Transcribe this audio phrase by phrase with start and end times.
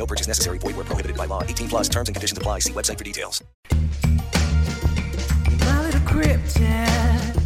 [0.00, 0.56] No purchase necessary.
[0.56, 1.42] Void where prohibited by law.
[1.42, 2.60] 18 plus terms and conditions apply.
[2.60, 3.44] See website for details.
[5.60, 7.36] My little cryptid,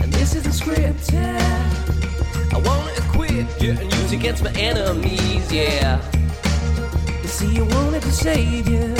[0.00, 2.54] and this isn't scripted.
[2.54, 6.00] I wanna equip you and use against my enemies, yeah.
[7.20, 8.94] You see, you wanted to save you,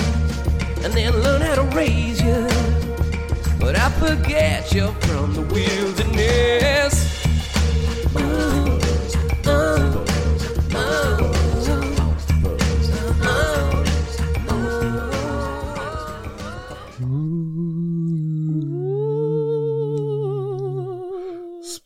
[0.85, 2.47] and then learn how to raise you.
[3.59, 7.25] But I forget you from the wilderness.
[8.15, 8.60] Ooh,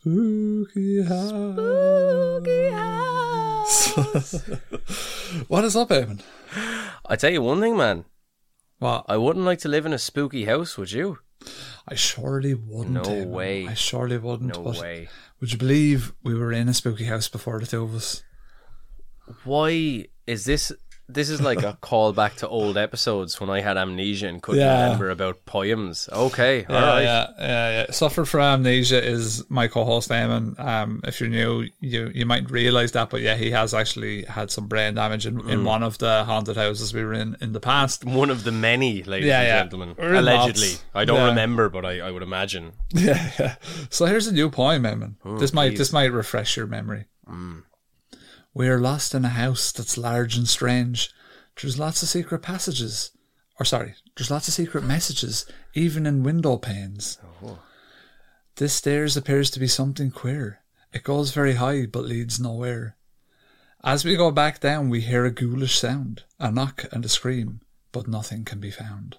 [0.05, 1.55] Spooky house.
[1.57, 4.39] Spooky house.
[5.47, 6.21] what is up, Eamon?
[7.09, 8.05] I tell you one thing, man.
[8.77, 9.05] What?
[9.09, 11.17] I wouldn't like to live in a spooky house, would you?
[11.87, 12.93] I surely wouldn't.
[12.93, 13.29] No Eamon.
[13.31, 13.67] way.
[13.67, 14.55] I surely wouldn't.
[14.55, 15.09] No way.
[15.41, 18.23] Would you believe we were in a spooky house before the two of us?
[19.43, 20.71] Why is this?
[21.07, 24.83] This is like a callback to old episodes when I had amnesia and couldn't Yeah.
[24.85, 26.09] remember about poems.
[26.11, 27.01] Okay, Yeah, all right.
[27.03, 27.91] yeah, yeah, yeah.
[27.91, 30.59] Suffered from amnesia is my co-host Eamon.
[30.59, 34.49] Um, if you're new, you you might realize that, but yeah, he has actually had
[34.49, 35.49] some brain damage in, Mm.
[35.51, 38.03] in one of the haunted houses we were in in the past.
[38.03, 39.95] One of the many, ladies Yeah, and gentlemen.
[39.99, 40.69] Allegedly.
[40.69, 40.83] lots.
[40.95, 42.71] I don't remember, but I, I would imagine.
[42.95, 43.55] Yeah, yeah.
[43.91, 45.15] So here's a new poem, Eamon.
[45.23, 47.05] Oh, this might this might refresh your memory.
[48.55, 51.11] We are lost in a house that's large and strange.
[51.59, 53.11] There's lots of secret passages.
[53.59, 57.17] Or sorry, there's lots of secret messages, even in window panes.
[57.43, 57.59] Oh.
[58.55, 60.61] This stairs appears to be something queer.
[60.93, 62.95] It goes very high but leads nowhere.
[63.83, 67.59] As we go back down, we hear a ghoulish sound, a knock and a scream,
[67.91, 69.17] but nothing can be found.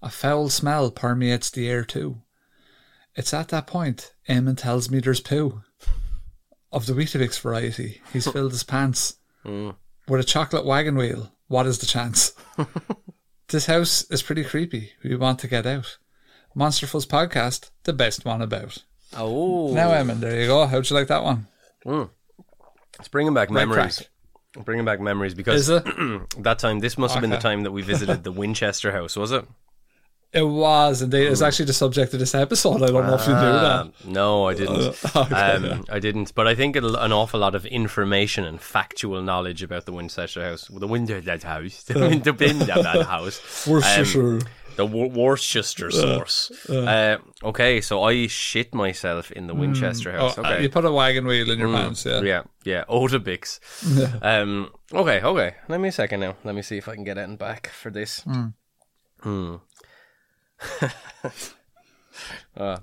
[0.00, 2.22] A foul smell permeates the air too.
[3.14, 5.64] It's at that point Eamon tells me there's poo.
[6.70, 9.74] Of the Weetabix variety, he's filled his pants mm.
[10.06, 11.32] with a chocolate wagon wheel.
[11.46, 12.34] What is the chance?
[13.48, 14.92] this house is pretty creepy.
[15.02, 15.96] We want to get out.
[16.54, 18.84] Monster Fuzz podcast, the best one about.
[19.16, 19.72] Oh.
[19.72, 20.66] Now, Eamon, there you go.
[20.66, 21.46] How'd you like that one?
[21.86, 22.10] Mm.
[22.98, 23.98] It's bringing back memories.
[23.98, 24.64] crack.
[24.64, 28.24] Bringing back memories because that time, this must have been the time that we visited
[28.24, 29.44] the Winchester house, was it?
[30.32, 31.30] It was indeed.
[31.30, 32.82] was actually the subject of this episode.
[32.82, 33.80] I don't know if you knew that.
[33.80, 34.94] Um, no, I didn't.
[35.16, 35.80] okay, um, yeah.
[35.88, 36.34] I didn't.
[36.34, 40.42] But I think it'll, an awful lot of information and factual knowledge about the Winchester
[40.42, 41.98] house, the Winchester house, the
[42.38, 44.20] Winchester house, Worcestershire.
[44.34, 44.40] um,
[44.76, 46.52] the Wor- Worcestershire source.
[46.68, 50.38] Uh, okay, so I shit myself in the Winchester Oh, house.
[50.38, 52.20] uh, Okay, you put a wagon wheel in your Mm, pants, yeah.
[52.20, 52.84] yeah, yeah.
[52.88, 53.58] Otabix.
[54.22, 55.54] um, okay, okay.
[55.68, 56.36] Let me a second now.
[56.44, 58.20] Let me see if I can get it back for this.
[59.22, 59.56] Hmm.
[62.56, 62.78] Uh,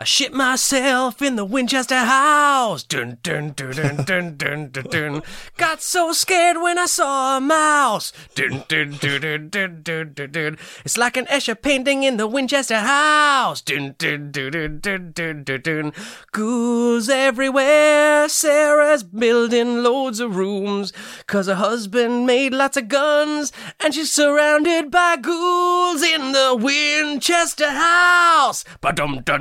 [0.00, 2.82] I shit myself in the Winchester house.
[2.84, 5.22] Dun dun dun dun dun dun dun dun.
[5.58, 8.10] Got so scared when I saw a mouse.
[8.34, 10.58] Dun dun dun dun dun dun dun dun.
[10.86, 13.60] It's like an Escher painting in the Winchester house.
[13.60, 15.92] Dun dun dun dun dun dun dun dun.
[16.32, 18.26] Ghouls everywhere.
[18.30, 20.94] Sarah's building loads of rooms.
[21.26, 23.52] Cause her husband made lots of guns.
[23.78, 28.64] And she's surrounded by ghouls in the Winchester house.
[28.80, 29.36] Ba-dum da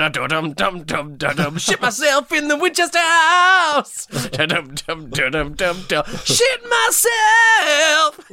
[0.54, 1.58] da da dum dum dum da dum.
[1.58, 4.06] Shit myself in the Winchester house.
[4.32, 6.04] Da dum dum da dum dum dum.
[6.26, 8.32] Shit myself.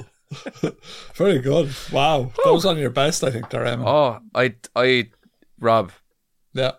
[1.15, 1.71] Very good.
[1.93, 2.33] Wow.
[2.45, 3.85] That was on your best, I think, there, Emma.
[3.87, 5.09] Oh, I, I,
[5.61, 5.93] Rob,
[6.53, 6.73] Yeah.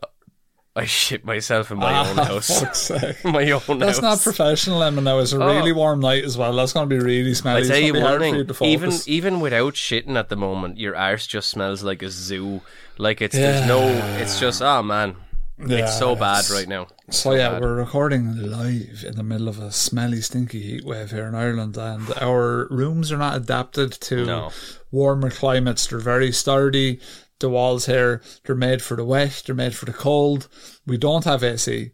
[0.76, 2.60] I shit myself in my own Ah, house.
[2.62, 3.16] fuck's sake.
[3.26, 4.02] my own That's house.
[4.04, 5.02] not professional, Emma.
[5.02, 6.54] Now it's a really warm night as well.
[6.56, 7.62] That's going to be really smelly.
[7.62, 10.36] I tell gonna you be hard for you to even even without shitting at the
[10.36, 12.62] moment, your arse just smells like a zoo.
[13.00, 13.82] Like it's there's no,
[14.22, 15.16] it's just oh man,
[15.66, 16.88] Yeah, it's so bad it's- right now.
[17.10, 17.62] So yeah, bad.
[17.62, 21.78] we're recording live in the middle of a smelly, stinky heat wave here in Ireland,
[21.78, 24.52] and our rooms are not adapted to No.
[24.92, 25.88] warmer climates.
[25.88, 27.00] They're very sturdy.
[27.40, 29.44] The walls here, they're made for the wet.
[29.46, 30.48] They're made for the cold.
[30.86, 31.92] We don't have AC.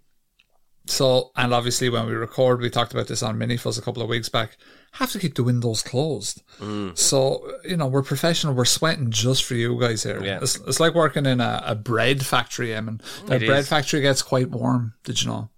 [0.86, 4.10] So, and obviously when we record, we talked about this on Minifuzz a couple of
[4.10, 4.58] weeks back,
[4.94, 6.42] have to keep the windows closed.
[6.60, 6.98] Mm.
[6.98, 8.54] So, you know, we're professional.
[8.54, 10.24] We're sweating just for you guys here.
[10.24, 10.40] Yeah.
[10.42, 13.70] It's, it's like working in a, a bread factory, Em, and a It bread is.
[13.70, 14.94] factory gets quite warm.
[15.04, 15.50] Did you know?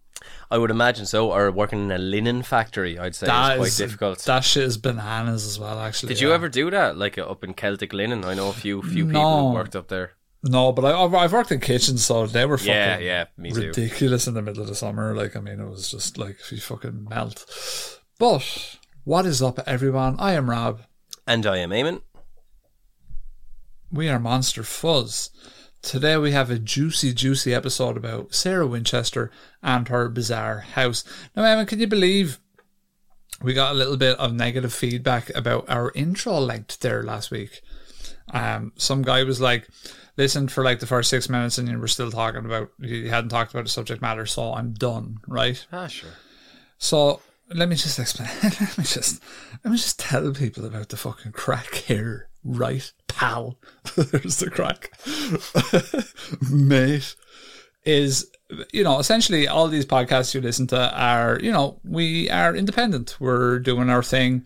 [0.49, 1.31] I would imagine so.
[1.33, 4.19] Or working in a linen factory, I'd say That is quite is- difficult.
[4.25, 6.09] That shit is bananas as well, actually.
[6.13, 6.35] Did you yeah.
[6.35, 8.23] ever do that, like uh, up in Celtic linen?
[8.23, 9.47] I know a few few people No.
[9.49, 10.13] who worked up there.
[10.43, 13.51] No, but I, I've- I've worked in kitchens, so they were fucking Yeah, yeah, me
[13.51, 13.67] too.
[13.67, 15.15] ridiculous in the middle of the summer.
[15.15, 17.45] Like, I mean, it was just like if you fucking melt.
[18.19, 20.15] But what is up, everyone?
[20.17, 20.81] I am Rob.
[21.27, 22.01] And I am Eamon.
[23.91, 25.29] We are Monster Fuzz.
[25.83, 29.29] Today we have a juicy, juicy episode about Sarah Winchester
[29.61, 31.03] and her bizarre house.
[31.35, 32.39] Now, Emma, can you believe
[33.43, 37.61] we got a little bit of negative feedback about our intro length there last week?
[38.33, 39.67] Um, some guy was like,
[40.17, 43.29] "Listen for like the first six minutes, and you were still talking about you hadn't
[43.29, 45.63] talked about the subject matter, so I'm done." Right?
[45.71, 46.09] Ah, sure.
[46.79, 47.21] So
[47.53, 48.29] let me just explain.
[48.43, 49.21] let me just
[49.63, 53.57] let me just tell people about the fucking crack here, right, pal?
[53.95, 54.91] There's the crack,
[56.51, 57.15] mate.
[57.83, 58.31] Is
[58.73, 63.17] you know essentially all these podcasts you listen to are you know we are independent.
[63.19, 64.45] We're doing our thing.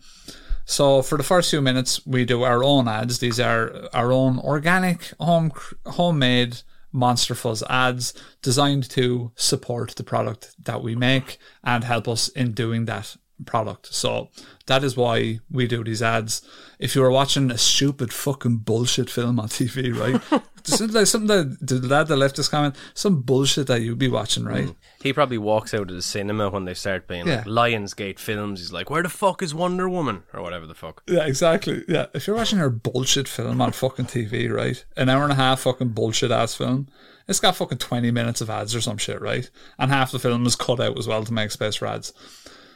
[0.66, 3.18] So for the first few minutes, we do our own ads.
[3.18, 5.52] These are our own organic, home
[5.86, 12.28] homemade Monster Fuzz ads designed to support the product that we make and help us
[12.28, 13.16] in doing that
[13.46, 13.92] product.
[13.94, 14.28] So
[14.66, 16.42] that is why we do these ads.
[16.78, 20.42] If you were watching a stupid fucking bullshit film on TV, right?
[20.64, 24.08] something like something that the lad that left this comment, some bullshit that you'd be
[24.08, 24.66] watching, right?
[24.68, 24.76] Mm.
[25.02, 27.50] He probably walks out of the cinema when they start playing like Yeah.
[27.50, 28.60] Lionsgate films.
[28.60, 31.02] He's like, "Where the fuck is Wonder Woman?" or whatever the fuck.
[31.08, 31.84] Yeah, exactly.
[31.88, 34.84] Yeah, if you're watching her bullshit film on fucking TV, right?
[34.96, 36.88] An hour and a half fucking bullshit ass film.
[37.28, 39.48] It's got fucking 20 minutes of ads or some shit, right?
[39.78, 42.12] And half the film is cut out as well to make space for ads.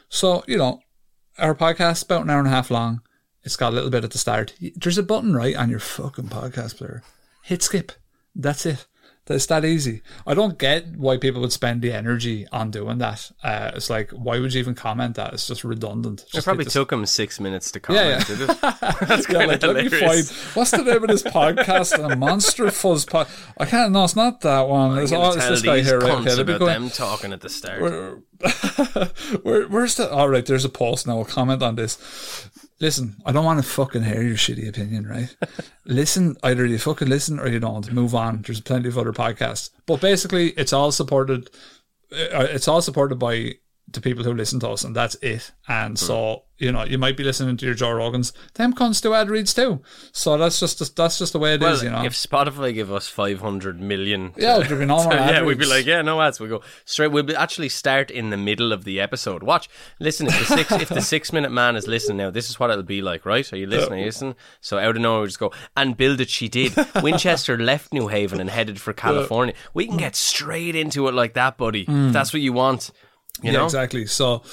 [0.09, 0.81] So, you know,
[1.37, 3.01] our podcast about an hour and a half long.
[3.43, 4.55] It's got a little bit at the start.
[4.75, 7.03] There's a button, right, on your fucking podcast player.
[7.43, 7.91] Hit skip.
[8.35, 8.87] That's it.
[9.27, 10.03] It's that easy.
[10.27, 13.31] I don't get why people would spend the energy on doing that.
[13.43, 15.33] Uh, it's like, why would you even comment that?
[15.33, 16.25] It's just redundant.
[16.31, 18.29] It probably took him six minutes to Yeah, comment.
[18.29, 18.35] yeah.
[18.37, 18.61] did it?
[19.07, 21.97] That's yeah, like, let me find what's the name of this podcast?
[22.11, 23.27] A Monster Fuzz pod.
[23.57, 23.91] I can't.
[23.93, 24.99] No, it's not that one.
[24.99, 25.99] It's, oh, it's this guy here.
[25.99, 26.27] Right?
[26.27, 26.65] Okay, about go.
[26.67, 27.81] them talking at the start.
[27.81, 28.17] Where,
[29.41, 30.11] where, where's the?
[30.11, 31.17] All right, there's a post now.
[31.17, 31.97] I'll comment on this.
[32.81, 35.33] Listen, I don't want to fucking hear your shitty opinion, right?
[35.85, 37.89] listen, either you fucking listen or you don't.
[37.93, 38.41] Move on.
[38.41, 41.49] There's plenty of other podcasts, but basically, it's all supported.
[42.11, 43.53] uh, It's all supported by
[43.87, 45.51] the people who listen to us, and that's it.
[45.67, 46.05] And hmm.
[46.05, 48.31] so, you know, you might be listening to your Joe Rogans.
[48.53, 49.81] Them cons do ad reads too.
[50.11, 52.03] So that's just that's just the way it is, well, you know.
[52.03, 55.59] if Spotify give us 500 million, to- Yeah, there'd be no more to- yeah, we'd
[55.59, 56.39] be like, yeah, no ads.
[56.39, 57.11] We go straight.
[57.11, 59.43] We'll be actually start in the middle of the episode.
[59.43, 59.69] Watch,
[59.99, 60.27] listen.
[60.27, 62.83] If the six, if the six minute man is listening now, this is what it'll
[62.83, 63.51] be like, right?
[63.51, 63.99] Are you listening?
[63.99, 64.35] Are you listening?
[64.61, 66.29] So out of nowhere, we just go and build it.
[66.29, 66.73] She did.
[67.03, 69.53] Winchester left New Haven and headed for California.
[69.73, 71.81] We can get straight into it like that, buddy.
[71.81, 72.11] If hmm.
[72.11, 72.91] that's what you want.
[73.41, 73.53] You Mm.
[73.53, 74.05] yeah, know, exactly.
[74.05, 74.43] So,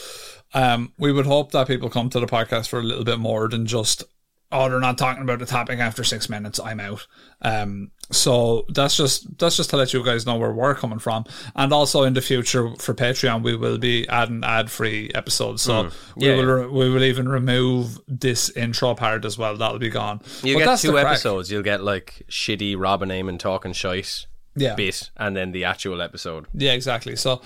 [0.55, 3.49] um, we would hope that people come to the podcast for a little bit more
[3.49, 4.05] than just,
[4.51, 6.61] oh, they're not talking about the topic after six minutes.
[6.61, 7.07] I'm out.
[7.41, 11.25] Um, so that's just that's just to let you guys know where we're coming from,
[11.57, 15.63] and also in the future for Patreon, we will be adding ad free episodes.
[15.63, 19.57] So we Yeah, will re- we will even remove this intro part as well.
[19.57, 20.21] That'll be gone.
[20.43, 21.51] you get that's two episodes.
[21.51, 26.03] You'll get like shitty Rob and Eamon talking shite Yeah, bit, and then the actual
[26.03, 26.47] episode.
[26.53, 27.17] yeah, exactly.
[27.17, 27.41] So,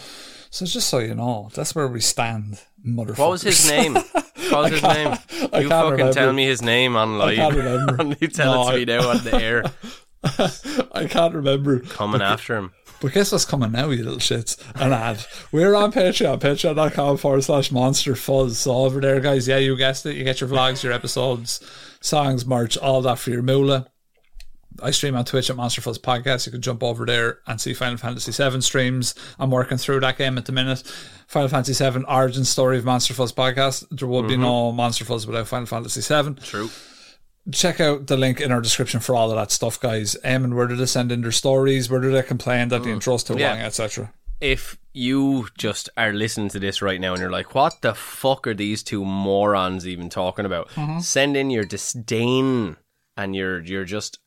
[0.57, 3.19] so just so you know, that's where we stand, motherfucker.
[3.19, 3.95] What was his name?
[3.95, 5.17] What was his name?
[5.53, 6.13] I You fucking remember.
[6.13, 7.37] tell me his name on live.
[7.37, 8.17] can't remember.
[8.21, 9.65] you tell No, it to me now on the air.
[10.93, 11.81] I can't remember.
[11.81, 12.73] Coming after him.
[13.01, 14.57] But guess what's coming now, you little shits?
[14.81, 15.25] An ad.
[15.53, 18.59] We're on Patreon, patreon.com forward slash monster fuzz.
[18.59, 20.17] So over there, guys, yeah, you guessed it.
[20.17, 21.61] You get your vlogs, your episodes,
[22.01, 23.87] songs, merch, all that for your moolah.
[24.83, 26.47] I stream on Twitch at Monster Fuzz Podcast.
[26.47, 29.15] You can jump over there and see Final Fantasy VII streams.
[29.39, 30.83] I'm working through that game at the minute.
[31.27, 33.87] Final Fantasy VII Origin Story of Monster Fuzz Podcast.
[33.91, 36.35] There would be no Monster Fuzz without Final Fantasy VII.
[36.35, 36.71] True.
[37.53, 40.17] Check out the link in our description for all of that stuff, guys.
[40.25, 41.89] Um, and where do they send in their stories?
[41.89, 43.51] Where do they complain that the intro's too Yeah.
[43.53, 44.13] long, etc.
[44.41, 48.47] If you just are listening to this right now and you're like, what the fuck
[48.47, 50.69] are these two morons even talking about?
[50.71, 50.99] Mm-hmm.
[50.99, 52.77] Send in your disdain
[53.17, 54.19] and your your just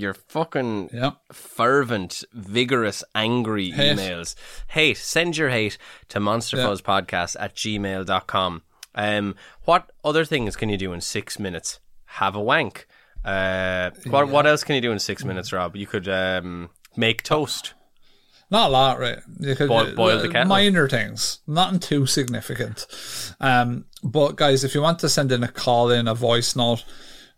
[0.00, 1.12] your fucking Yeah.
[1.32, 3.96] fervent, vigorous, angry Hate.
[3.98, 4.34] emails.
[4.68, 4.96] Hate.
[4.98, 8.62] Send your hate to monsterfuzzpodcast at gmail.com.
[8.94, 9.34] Um,
[9.64, 11.80] what other things can you do in six minutes?
[12.06, 12.86] Have a wank.
[13.24, 15.76] Uh, what, what else can you do in six minutes, Rob?
[15.76, 17.74] You could um, make toast.
[18.48, 19.18] Not a lot, right?
[19.40, 20.48] You could Boil- boil the uh, kettle.
[20.48, 22.86] Minor things, nothing too significant.
[23.40, 26.84] Um, but guys, if you want to send in a call in, a voice note,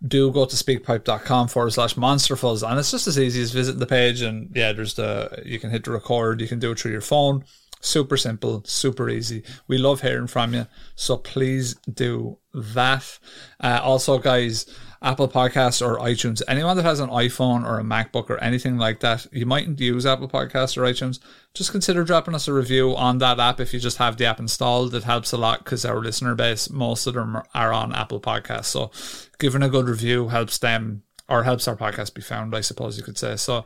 [0.07, 2.69] do go to speakpipe.com forward slash monsterfuzz.
[2.69, 5.71] And it's just as easy as visiting the page and yeah, there's the, you can
[5.71, 7.45] hit the record, you can do it through your phone.
[7.81, 9.45] Super simple, super easy.
[9.69, 10.67] We love hearing from you.
[10.97, 13.19] So please do that.
[13.61, 14.67] Uh, also, guys,
[15.01, 19.01] Apple Podcasts or iTunes, anyone that has an iPhone or a MacBook or anything like
[19.01, 21.21] that, you mightn't use Apple Podcasts or iTunes.
[21.55, 24.41] Just consider dropping us a review on that app if you just have the app
[24.41, 24.95] installed.
[24.95, 28.67] It helps a lot because our listener base, most of them are on Apple Podcasts.
[28.67, 28.91] So
[29.39, 33.05] giving a good review helps them or helps our podcast be found, I suppose you
[33.05, 33.37] could say.
[33.37, 33.65] So,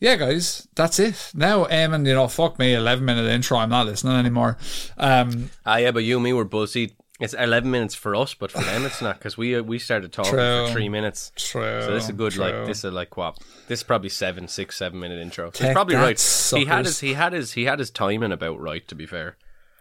[0.00, 1.30] yeah, guys, that's it.
[1.34, 3.58] Now, Eamon, you know, fuck me, 11 minute intro.
[3.58, 4.56] I'm not listening anymore.
[4.96, 6.92] Um, Ah, yeah, but you and me were buzzed.
[7.20, 10.12] It's 11 minutes for us, but for them it's not because we uh, we started
[10.12, 10.66] talking True.
[10.66, 11.30] for three minutes.
[11.36, 13.38] True, So this is a good, like this is like what?
[13.68, 15.52] This is probably seven, six, seven minute intro.
[15.56, 16.20] He's probably right.
[16.54, 18.86] He had his he had his he had his timing about right.
[18.88, 19.36] To be fair,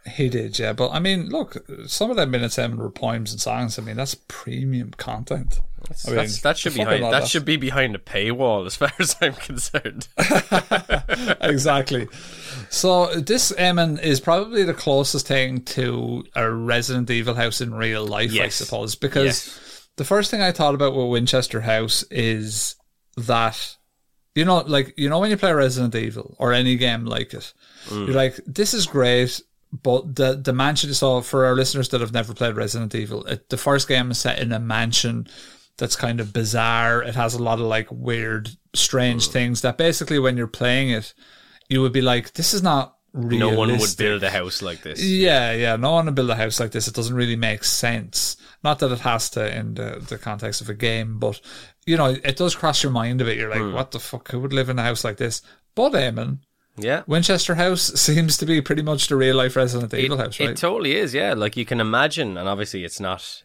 [0.06, 0.74] he did, yeah.
[0.74, 1.58] But I mean, look,
[1.88, 3.80] some of them minutes Eamon were poems and songs.
[3.80, 5.60] I mean, that's premium content.
[6.08, 8.76] I mean, That's, that should be behind that of- should be behind a paywall, as
[8.78, 10.08] far as I'm concerned.
[11.42, 12.08] exactly.
[12.70, 18.06] So this Eamon is probably the closest thing to a Resident Evil house in real
[18.06, 19.88] life, I suppose, because Yes.
[19.98, 22.76] the first thing I thought about with Winchester House is
[23.18, 23.76] that
[24.36, 27.54] you know, like you know, when you play Resident Evil or any game like it,
[27.90, 28.08] Mm.
[28.08, 29.42] you're like, this is great.
[29.82, 30.94] But the the mansion.
[30.94, 34.20] So for our listeners that have never played Resident Evil, it, the first game is
[34.20, 35.28] set in a mansion
[35.78, 37.02] that's kind of bizarre.
[37.02, 39.32] It has a lot of like weird, strange Mm.
[39.32, 41.14] things that basically when you're playing it,
[41.70, 43.40] you would be like, this is not realistic.
[43.54, 45.02] No one would build a house like this.
[45.04, 45.76] Yeah, yeah.
[45.76, 46.88] No one would build a house like this.
[46.88, 48.38] It doesn't really make sense.
[48.64, 51.42] Not that it has to in the, the context of a game, but
[51.88, 53.38] you know, it does cross your mind a bit.
[53.38, 53.74] You're like, Hmm.
[53.74, 54.30] what the fuck?
[54.30, 55.42] Who would live in a house like this?
[55.76, 56.38] But Eamon,
[56.76, 57.04] Yeah.
[57.06, 60.50] Winchester House seems to be pretty much the real life Resident Evil house, right?
[60.50, 61.34] It totally is, yeah.
[61.34, 63.44] Like you can imagine, and obviously it's not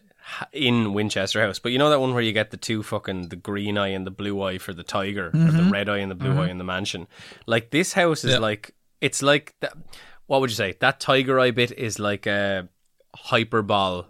[0.51, 3.35] in Winchester House, but you know that one where you get the two fucking the
[3.35, 5.57] green eye and the blue eye for the tiger, Mm-hmm.
[5.57, 7.07] the red eye and the blue eye in the mansion.
[7.45, 8.39] Like this house is Yeah.
[8.39, 9.73] like it's like that.
[10.27, 10.75] What would you say?
[10.79, 12.67] That tiger eye bit is like a
[13.15, 14.03] hyperbole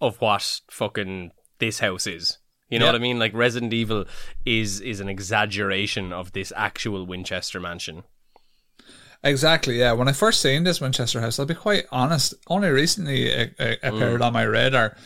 [0.00, 2.38] of what fucking this house is.
[2.70, 2.92] You know Yeah.
[2.92, 3.18] what I mean?
[3.18, 4.04] Like Resident Evil
[4.44, 8.04] is is an exaggeration of this actual Winchester mansion.
[9.24, 9.92] Exactly, yeah.
[9.92, 13.82] When I first seen this Winchester House, I'll be quite honest, only recently it, it
[13.82, 13.88] Mm.
[13.96, 14.96] appeared on my radar.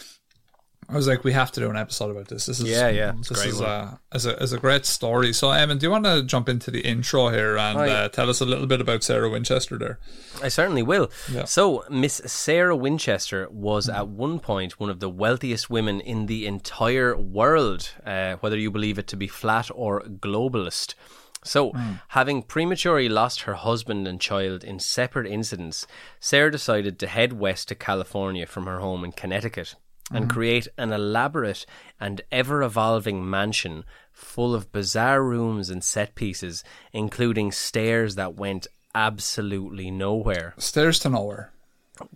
[0.89, 2.45] I was like, we have to do an episode about this.
[2.45, 3.71] This is Yeah, yeah, it's This is one.
[3.71, 5.33] a, is a is a great story.
[5.33, 7.93] So, Eamon, do you want to jump into the intro here and Oh, yeah.
[7.93, 9.99] uh, tell us a little bit about Sarah Winchester there?
[10.43, 11.11] I certainly will.
[11.33, 11.45] Yeah.
[11.45, 16.47] So, Miss Sarah Winchester was at one point one of the wealthiest women in the
[16.47, 20.95] entire world, uh, whether you believe it to be flat or globalist.
[21.45, 21.73] So,
[22.09, 25.87] having prematurely lost her husband and child in separate incidents,
[26.21, 29.75] Sarah decided to head west to California from her home in Connecticut
[30.13, 31.65] and create an elaborate
[31.99, 38.67] and ever evolving mansion full of bizarre rooms and set pieces, including stairs that went
[38.95, 40.55] absolutely nowhere.
[40.59, 41.53] Stairs to nowhere.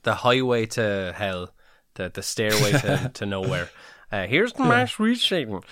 [0.03, 1.51] The highway to hell,
[1.95, 3.71] the, the stairway to, to nowhere.
[4.11, 5.63] Uh, here's my sweet reshaping.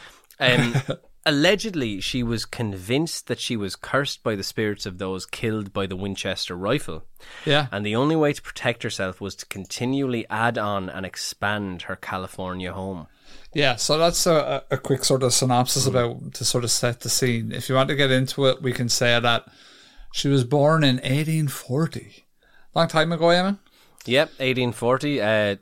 [0.40, 0.74] Um,
[1.26, 5.86] allegedly, she was convinced that she was cursed by the spirits of those killed by
[5.86, 7.04] the Winchester rifle.
[7.44, 7.68] Yeah.
[7.72, 11.96] And the only way to protect herself was to continually add on and expand her
[11.96, 13.06] California home.
[13.54, 17.08] Yeah, so that's a, a quick sort of synopsis about to sort of set the
[17.08, 17.52] scene.
[17.52, 19.46] If you want to get into it, we can say that
[20.12, 22.24] she was born in 1840.
[22.74, 23.58] Long time ago, Eamon?
[24.06, 25.22] Yep, 1840.
[25.22, 25.56] Uh,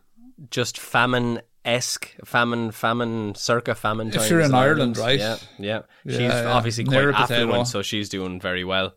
[0.50, 5.18] just famine esque, famine, famine, circa famine If you're in Ireland, right?
[5.18, 5.82] Yeah, yeah.
[6.06, 6.52] she's Yeah, yeah.
[6.52, 8.94] obviously quite Near affluent, so she's doing very well.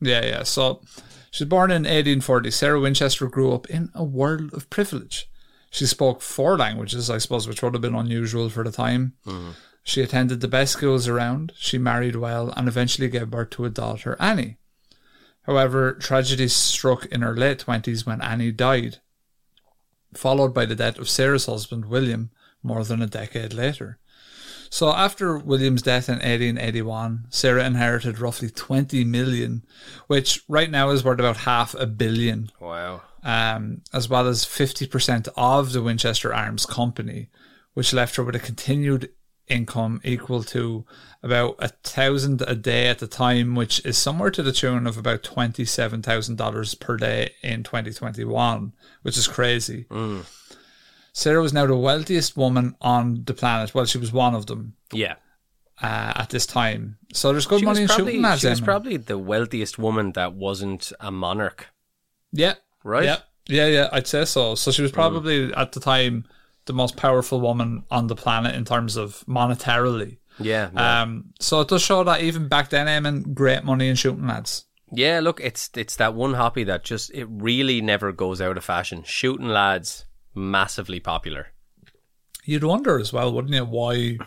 [0.00, 0.42] Yeah, yeah.
[0.42, 0.82] So
[1.30, 2.50] she was born in 1840.
[2.50, 5.28] Sarah Winchester grew up in a world of privilege.
[5.70, 9.14] She spoke four languages, I suppose, which would have been unusual for the time.
[9.26, 9.50] Mm-hmm.
[9.82, 13.70] She attended the best schools around, she married well, and eventually gave birth to a
[13.70, 14.58] daughter, Annie.
[15.42, 18.98] However, tragedy struck in her late 20s when Annie died,
[20.14, 22.30] followed by the death of Sarah's husband, William,
[22.62, 23.98] more than a decade later.
[24.68, 29.64] So after William's death in 1881, Sarah inherited roughly 20 million,
[30.08, 33.02] which right now is worth about half a billion, Wow.
[33.22, 37.28] um, as well as 50% of the Winchester Arms Company,
[37.74, 39.10] which left her with a continued
[39.48, 40.84] income equal to
[41.22, 44.96] about a thousand a day at the time, which is somewhere to the tune of
[44.96, 48.72] about twenty-seven thousand dollars per day in 2021,
[49.02, 49.86] which is crazy.
[51.12, 53.74] Sarah was now the wealthiest woman on the planet.
[53.74, 55.14] Well, she was one of them Yeah.
[55.82, 56.98] uh, at this time.
[57.14, 58.40] So there's good She money in probably, shooting lads.
[58.42, 61.68] she was probably the wealthiest woman that wasn't a monarch.
[62.32, 63.04] yeah, Right?
[63.04, 63.88] Yeah, yeah, yeah.
[63.92, 64.54] I'd say so.
[64.56, 66.26] So she was probably at the time
[66.66, 70.18] the most powerful woman on the planet in terms of monetarily.
[70.38, 70.70] Yeah.
[70.74, 71.02] yeah.
[71.02, 74.64] Um, so it does show that even back then, Eamon, great money in shooting lads.
[74.92, 78.64] Yeah, look, it's it's that one hobby that just it really never goes out of
[78.64, 79.02] fashion.
[79.04, 80.04] Shooting lads,
[80.34, 81.48] massively popular.
[82.44, 84.18] You'd wonder as well, wouldn't you, why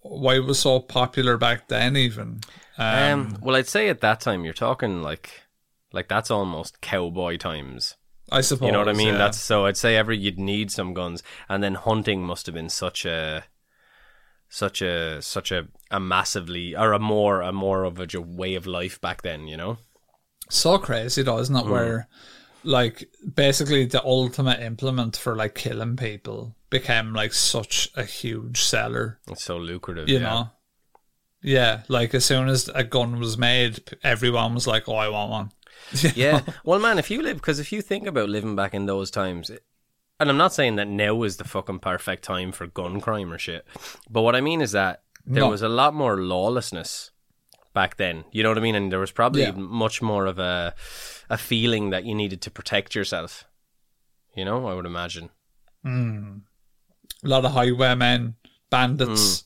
[0.00, 1.96] why it was so popular back then?
[1.96, 2.40] Even
[2.78, 5.42] um, Um, well, I'd say at that time you're talking like
[5.92, 7.94] like that's almost cowboy times.
[8.32, 9.08] I suppose You know what I mean?
[9.08, 9.18] yeah.
[9.18, 12.68] That's so I'd say every you'd need some guns, and then hunting must have been
[12.68, 13.44] such a
[14.48, 18.66] such a such a, a massively or a more a more of a way of
[18.66, 19.46] life back then.
[19.46, 19.78] You know?
[20.50, 21.64] so crazy though, isn't it?
[21.64, 21.70] Hmm.
[21.70, 22.08] Where
[22.64, 29.18] like basically the ultimate implement for like killing people became like such a huge seller.
[29.28, 30.08] It's so lucrative.
[30.08, 30.22] you yeah.
[30.22, 30.50] know
[31.42, 35.30] yeah like as soon as a gun was made everyone was like oh i want
[35.30, 35.50] one
[36.14, 36.40] yeah.
[36.64, 39.50] Well, man, if you live, because if you think about living back in those times,
[40.20, 43.38] and I'm not saying that now is the fucking perfect time for gun crime or
[43.38, 43.66] shit,
[44.10, 45.50] but what I mean is that there No.
[45.50, 47.10] was a lot more lawlessness
[47.74, 48.24] back then.
[48.32, 48.74] You know what I mean?
[48.74, 49.52] And there was probably Yeah.
[49.52, 50.74] much more of a
[51.30, 53.44] a feeling that you needed to protect yourself.
[54.36, 55.30] You know, I would imagine.
[55.84, 58.34] a lot of highwaymen
[58.70, 59.44] bandits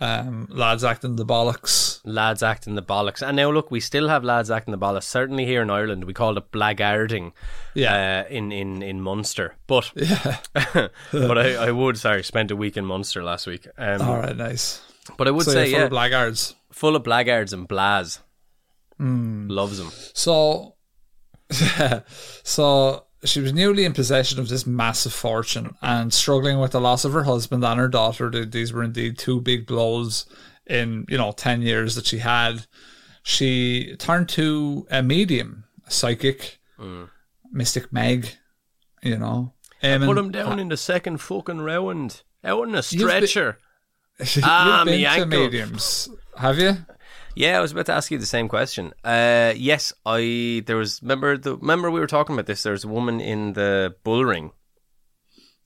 [0.00, 4.22] um lads acting the bollocks Lads acting the bollocks, and now look, we still have
[4.22, 5.02] lads acting the bollocks.
[5.02, 7.32] Certainly here in Ireland, we call it blackguarding.
[7.74, 9.56] yeah uh, in in in Munster.
[9.66, 10.38] But yeah
[11.12, 13.66] but I, I would sorry spent a week in Munster last week.
[13.76, 14.80] Um, all right nice
[15.16, 18.20] But I would so say full yeah, of blackguards full of blackguards and blaz.
[18.98, 19.48] Hmm.
[19.48, 19.90] Loves them.
[20.14, 20.74] so
[22.44, 27.04] so she was newly in possession of this massive fortune and struggling with the loss
[27.04, 30.26] of her husband and her daughter these were indeed two big blows
[30.66, 32.66] in you know 10 years that she had
[33.22, 36.58] she turned to a medium a psychic
[37.52, 38.28] mystic meg
[39.02, 39.52] you know
[39.82, 42.22] Eamon, Put him down in the second fucking round.
[42.42, 43.58] Out in a been- stretcher.
[44.18, 46.78] you've Ah, been me to mediums have you
[47.34, 48.94] Yeah, I was about to ask you the same question.
[49.04, 52.62] Uh, yes, I there was remember the remember we were talking about this.
[52.62, 54.52] There's a woman in the bull ring.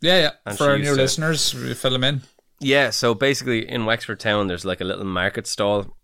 [0.02, 2.22] yeah yeah And for our new to- listeners fill them in
[2.60, 5.96] Yeah, so basically in Wexford town, there's like a little market stall,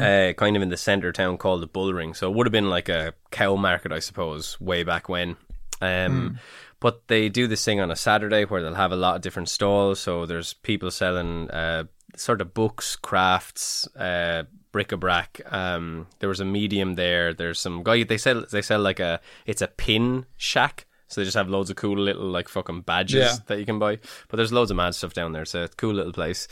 [0.00, 2.12] uh, kind of in the centre of town called the Bull Ring.
[2.14, 5.36] So it would have been like a cow market, I suppose, way back when.
[5.80, 6.38] Um,
[6.80, 9.48] But they do this thing on a Saturday where they'll have a lot of different
[9.48, 10.00] stalls.
[10.00, 11.84] So there's people selling uh,
[12.16, 15.40] sort of books, crafts, uh, bric-a-brac.
[15.50, 17.32] Um, there was a medium there.
[17.32, 18.44] There's some guy they sell.
[18.50, 20.86] They sell like a it's a pin shack.
[21.12, 23.36] So they just have loads of cool little like fucking badges Yeah.
[23.48, 23.98] that you can buy.
[24.28, 25.44] But there's loads of mad stuff down there.
[25.44, 26.48] So it's a cool little place.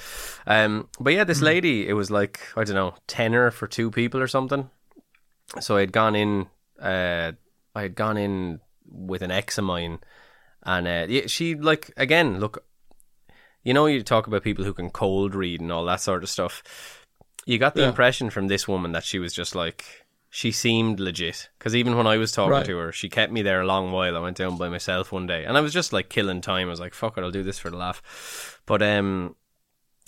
[0.47, 4.21] Um, but yeah, this lady, it was like I don't know, tenner for two people
[4.21, 4.69] or something.
[5.61, 6.47] So I had gone in.
[6.81, 7.33] Uh,
[7.75, 9.99] I had gone in with an ex of mine,
[10.65, 12.65] and uh, she like again look.
[13.63, 16.29] You know, you talk about people who can cold read and all that sort of
[16.31, 16.63] stuff.
[17.47, 17.89] You got the Yeah.
[17.89, 19.85] impression from this woman that she was just like
[20.33, 22.65] she seemed legit because even when I was talking Right.
[22.67, 24.17] to her, she kept me there a long while.
[24.17, 26.69] I went down by myself one day, and I was just like killing time.
[26.69, 29.35] I was like, "Fuck it, I'll do this for the laugh." But um,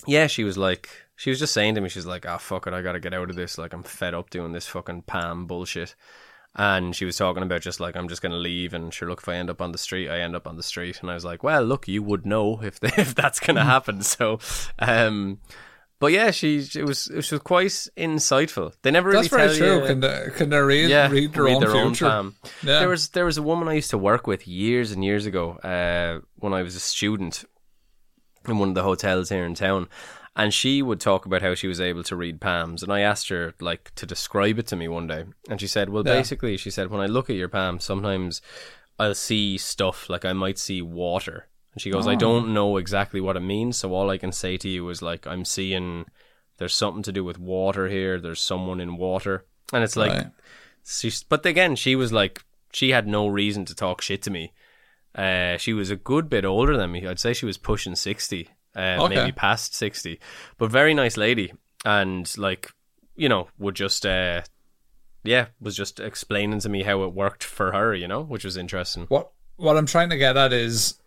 [0.07, 2.73] yeah, she was like, she was just saying to me, she's like, "Ah, fuck it,
[2.73, 3.57] I gotta get out of this.
[3.57, 5.95] Like, I'm fed up doing this fucking Pam bullshit."
[6.55, 9.27] And she was talking about just like I'm just gonna leave, and sure, look, if
[9.27, 11.01] I end up on the street, I end up on the street.
[11.01, 14.03] And I was like, well, look, you would know if if that's gonna happen.
[14.03, 14.39] So,
[14.79, 15.39] um,
[16.03, 18.73] but yeah, she it was it was quite insightful.
[18.81, 21.47] They never really that's very true you, can they, can they read, yeah, read their
[21.47, 22.35] own future palm.
[22.61, 22.79] Yeah.
[22.79, 25.51] There was there was a woman I used to work with years and years ago
[25.59, 27.45] uh, when I was a student
[28.49, 29.87] in one of the hotels here in town,
[30.35, 33.29] and she would talk about how she was able to read palms, and I asked
[33.29, 36.15] her like to describe it to me one day, and she said, "Well, Yeah.
[36.15, 38.41] basically, she said when I look at your palm, sometimes
[38.99, 43.19] I'll see stuff like I might see water." And she goes, I don't know exactly
[43.19, 46.05] what it means, so all I can say to you is like I'm seeing
[46.57, 48.19] there's something to do with water here.
[48.19, 50.27] There's someone in water, and it's like, Right.
[50.85, 51.23] she's.
[51.23, 54.53] But again, she was like, she had no reason to talk shit to me.
[55.15, 57.07] Uh, she was a good bit older than me.
[57.07, 59.15] I'd say she was pushing sixty, uh, Okay.
[59.15, 60.19] maybe past sixty,
[60.59, 61.53] but very nice lady,
[61.85, 62.71] and like,
[63.15, 64.05] you know, would just.
[64.05, 64.41] Uh,
[65.25, 68.57] yeah, was just explaining to me how it worked for her, you know, which was
[68.57, 69.05] interesting.
[69.07, 70.99] What what I'm trying to get at is,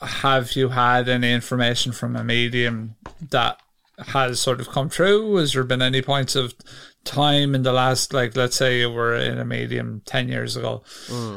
[0.00, 2.96] have you had any information from a medium
[3.30, 3.60] that
[3.98, 5.36] has sort of come true?
[5.36, 6.54] Has there been any points of
[7.04, 10.82] time in the last, like, let's say you were in a medium ten years ago?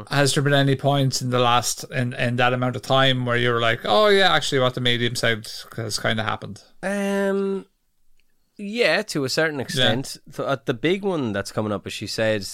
[0.10, 3.38] Has there been any points in the last in in that amount of time where
[3.38, 6.63] you were like, oh yeah, actually, what the medium said has kind of happened?
[6.82, 7.65] Um,
[8.58, 10.17] yeah, to a certain extent.
[10.28, 12.47] The, uh, the big one that's coming up is she said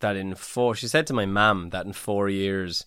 [0.00, 0.74] that in four.
[0.74, 2.84] She said to my mum that in four years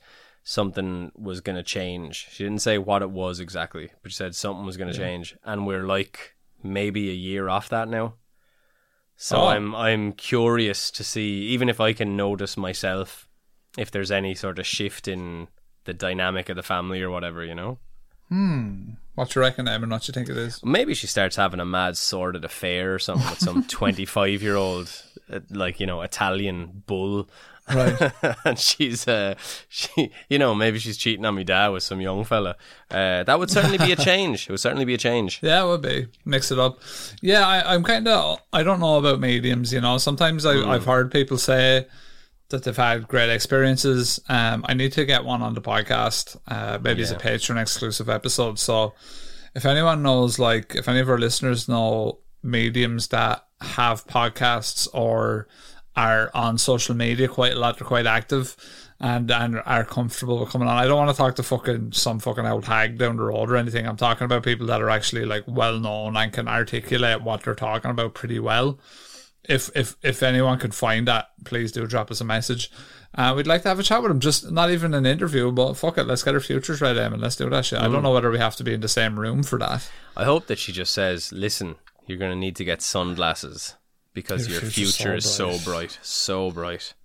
[0.47, 2.27] something was going to change.
[2.31, 5.35] She didn't say what it was exactly, but she said something was going to change,
[5.43, 8.13] and we're like maybe a year off that now.
[9.17, 9.47] So Oh.
[9.47, 13.27] I'm I'm curious to see, even if I can notice myself,
[13.77, 15.47] if there's any sort of shift in
[15.85, 17.79] the dynamic of the family or whatever, you know.
[18.29, 18.91] Hmm.
[19.15, 19.91] What you reckon, Eamon?
[19.91, 20.61] What you think it is?
[20.63, 24.91] Maybe she starts having a mad sordid affair or something with some 25 year old,
[25.31, 27.29] uh, like, you know, Italian bull.
[27.73, 28.11] Right.
[28.45, 29.35] and she's, uh,
[29.69, 32.55] she, you know, maybe she's cheating on me dad with some young fella.
[32.91, 34.43] Uh, that would certainly be a change.
[34.43, 35.39] It would certainly be a change.
[35.41, 36.07] Yeah, it would be.
[36.25, 36.79] Mix it up.
[37.21, 39.97] Yeah, I, I'm kind of, I don't know about mediums, you know.
[39.97, 41.87] Sometimes I, I've heard people say
[42.49, 44.19] that they've had great experiences.
[44.29, 48.09] Um, I need to get one on the podcast, uh, maybe as a Patreon exclusive
[48.09, 48.59] episode.
[48.59, 48.93] So
[49.55, 55.47] if anyone knows, like, if any of our listeners know mediums that have podcasts or
[55.95, 58.55] are on social media quite a lot, they're quite active
[58.99, 60.77] and and are comfortable with coming on.
[60.77, 63.57] I don't want to talk to fucking some fucking old hag down the road or
[63.57, 63.87] anything.
[63.87, 67.55] I'm talking about people that are actually like well known and can articulate what they're
[67.55, 68.79] talking about pretty well.
[69.47, 72.71] If if if anyone could find that, please do drop us a message.
[73.13, 74.19] Uh, we'd like to have a chat with them.
[74.19, 77.37] Just not even an interview, but fuck it, let's get our futures ready, and let's
[77.37, 77.79] do that shit.
[77.79, 79.89] I don't know whether we have to be in the same room for that.
[80.17, 81.75] I hope that she just says, listen,
[82.07, 83.75] you're going to need to get sunglasses
[84.15, 85.99] because Your future so is so bright.
[86.01, 86.95] So bright.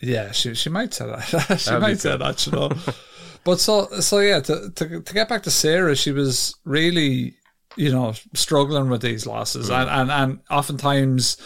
[0.00, 1.20] Yeah, she she might say that.
[1.58, 2.70] she That'd might say that, you know.
[3.44, 7.34] but so so yeah, to, to to get back to Sarah, she was really
[7.76, 9.80] you know struggling with these losses, Mm.
[9.82, 11.36] and, and and oftentimes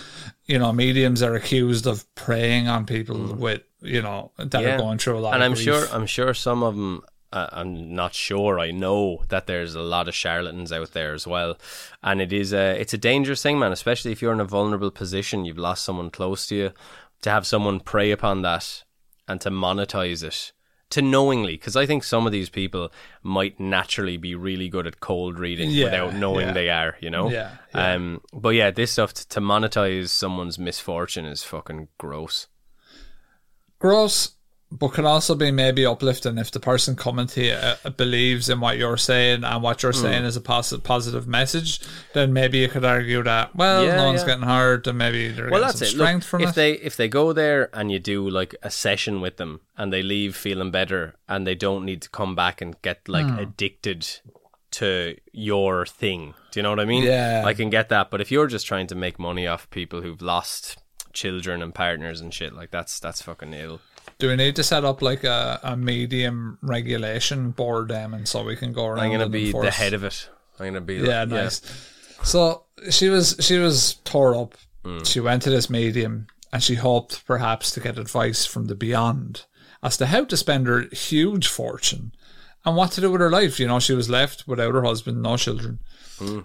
[0.46, 4.62] you know mediums are accused of preying on people with you know that Mm.
[4.62, 4.74] Yeah.
[4.74, 5.34] are going through a lot.
[5.34, 5.64] and of I'm grief.
[5.64, 7.02] sure I'm sure some of them.
[7.34, 8.60] Uh, I'm not sure.
[8.60, 11.58] I know that there's a lot of charlatans out there as well,
[12.00, 13.72] and it is a it's a dangerous thing, man.
[13.72, 16.70] Especially if you're in a vulnerable position, you've lost someone close to you,
[17.22, 18.84] to have someone prey upon that
[19.26, 20.52] and to monetize it,
[20.90, 21.54] to knowingly.
[21.56, 22.92] Because I think some of these people
[23.22, 26.52] might naturally be really good at cold reading Yeah, without knowing yeah.
[26.52, 26.96] they are.
[27.00, 27.30] You know.
[27.30, 27.94] Yeah, yeah.
[27.94, 28.20] Um.
[28.32, 32.46] But yeah, this stuff t- to monetize someone's misfortune is fucking gross.
[33.80, 34.36] gross,
[34.76, 38.58] but can also be maybe uplifting if the person coming to you uh, believes in
[38.60, 40.00] what you're saying and what you're Hmm.
[40.02, 41.80] saying is a positive positive message.
[42.12, 44.26] Then maybe you could argue that well, Yeah, no one's yeah.
[44.26, 45.90] getting hurt, and maybe they're well, getting some it.
[45.90, 46.54] strength Look, from if it.
[46.56, 50.02] they if they go there and you do like a session with them and they
[50.02, 53.38] leave feeling better and they don't need to come back and get like Hmm.
[53.38, 54.06] addicted
[54.72, 56.34] to your thing.
[56.50, 57.04] Do you know what I mean?
[57.04, 57.44] Yeah.
[57.46, 60.20] I can get that, but if you're just trying to make money off people who've
[60.20, 60.78] lost
[61.12, 63.80] children and partners and shit, like that's that's fucking ill.
[64.18, 68.44] Do we need to set up like a, a medium regulation board, um, and so
[68.44, 69.00] we can go around?
[69.00, 70.28] I'm gonna be the head of it.
[70.58, 71.62] I'm gonna be Yeah, like, nice.
[72.22, 74.54] So she was she was tore up.
[74.84, 75.06] Mm.
[75.06, 79.46] She went to this medium and she hoped perhaps to get advice from the beyond
[79.82, 82.12] as to how to spend her huge fortune
[82.64, 83.58] and what to do with her life.
[83.58, 85.80] You know, she was left without her husband, no children.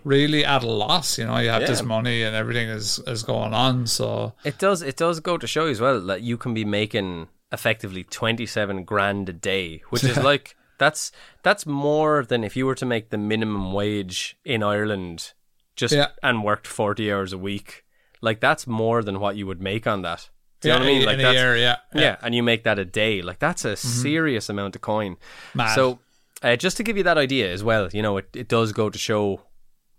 [0.03, 1.17] Really at a loss.
[1.19, 1.87] You know, you have this Mm.
[1.87, 3.85] Money and everything is is going on.
[3.87, 4.81] So It does.
[4.81, 8.45] It does go to show you as well that you can be making effectively twenty
[8.45, 11.11] seven grand a day, which is like that's
[11.43, 15.33] that's more than if you were to make the minimum wage in Ireland,
[15.75, 16.07] just Yeah.
[16.23, 17.85] and worked forty hours a week.
[18.21, 20.29] Like that's more than what you would make on that.
[20.61, 21.05] Do you yeah, know what I mean?
[21.05, 22.17] Like that's year, yeah, yeah.
[22.21, 23.21] and you make that a day.
[23.21, 25.15] Like that's a serious amount of coin.
[25.53, 25.73] Mad.
[25.73, 25.99] So,
[26.43, 28.89] uh, just to give you that idea as well, you know, it, it does go
[28.89, 29.41] to show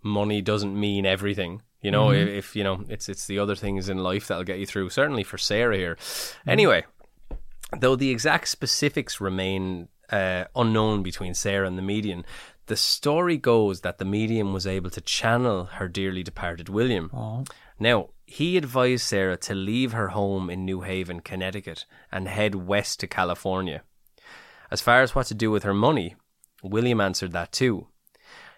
[0.02, 1.62] money doesn't mean everything.
[1.80, 4.58] You know, if, if you know, it's it's the other things in life that'll get
[4.58, 4.90] you through.
[4.90, 5.96] Certainly for Sarah here.
[6.46, 6.84] Anyway,
[7.78, 12.24] though the exact specifics remain uh, unknown between Sarah and the medium,
[12.66, 17.10] the story goes that the medium was able to channel her dearly departed William.
[17.78, 23.00] Now, he advised Sarah to leave her home in New Haven, Connecticut, and head west
[23.00, 23.82] to California.
[24.70, 26.14] As far as what to do with her money,
[26.62, 27.88] William answered that too.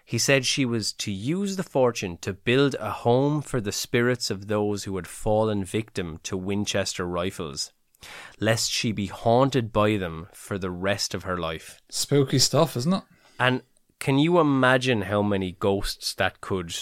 [0.05, 4.29] He said she was to use the fortune to build a home for the spirits
[4.29, 7.71] of those who had fallen victim to Winchester rifles,
[8.39, 11.81] lest she be haunted by them for the rest of her life.
[11.89, 13.03] Spooky stuff, isn't it?
[13.39, 13.63] And
[13.99, 16.75] can you imagine how many ghosts that could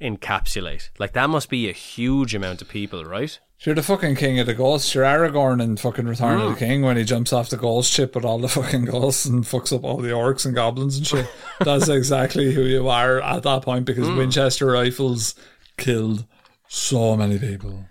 [0.00, 0.90] encapsulate?
[0.98, 3.38] Like, that must be a huge amount of people, right?
[3.60, 4.94] You're the fucking king of the ghosts.
[4.94, 6.58] You're Aragorn in fucking Return of the hmm.
[6.58, 9.74] King when he jumps off the ghost ship with all the fucking ghosts and fucks
[9.74, 11.26] up all the orcs and goblins and shit.
[11.60, 14.16] That's exactly who you are at that point because hmm.
[14.16, 15.34] Winchester rifles
[15.78, 16.26] killed
[16.68, 17.86] so many people.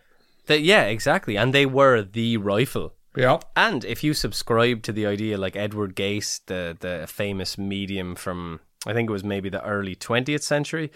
[0.48, 1.38] That, yeah, exactly.
[1.38, 2.94] And they were the rifle.
[3.16, 3.40] Yeah.
[3.56, 8.60] And if you subscribe to the idea, like Edward Cayce, the the famous medium from
[8.86, 10.92] I think it was maybe the early twentieth century,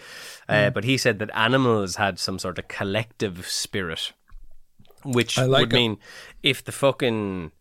[0.48, 4.12] uh, but he said that animals had some sort of collective spirit,
[5.02, 5.76] which I like would it.
[5.76, 5.96] mean
[6.42, 7.52] if the fucking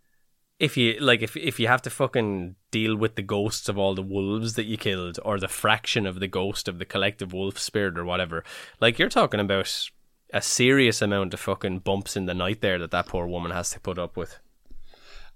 [0.60, 3.96] if you like if if you have to fucking deal with the ghosts of all
[3.96, 7.58] the wolves that you killed or the fraction of the ghost of the collective wolf
[7.58, 8.44] spirit or whatever,
[8.82, 9.90] like you're talking about
[10.34, 13.72] a serious amount of fucking bumps in the night there that that poor woman has
[13.72, 14.40] to put up with.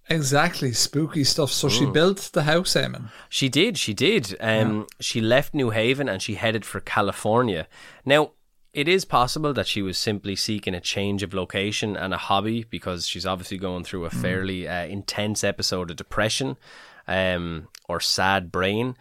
[0.10, 0.74] Exactly.
[0.74, 1.52] Spooky stuff.
[1.52, 3.10] So she built the house, Eamon.
[3.30, 4.36] She did, she did.
[4.40, 7.68] Um, She left New Haven and she headed for California.
[8.06, 8.32] Now,
[8.74, 12.66] it is possible that she was simply seeking a change of location and a hobby
[12.70, 16.58] because she's obviously going through a fairly uh, intense episode of depression
[17.08, 18.96] um, or sad brain.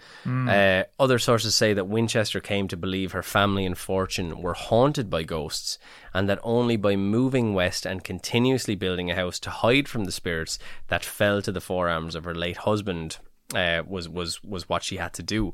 [0.48, 5.08] Uh, other sources say that Winchester came to believe her family and fortune were haunted
[5.08, 5.78] by ghosts
[6.12, 10.12] and that only by moving west and continuously building a house to hide from the
[10.12, 13.18] spirits that fell to the firearms of her late husband
[13.54, 15.52] uh, was was was what she had to do.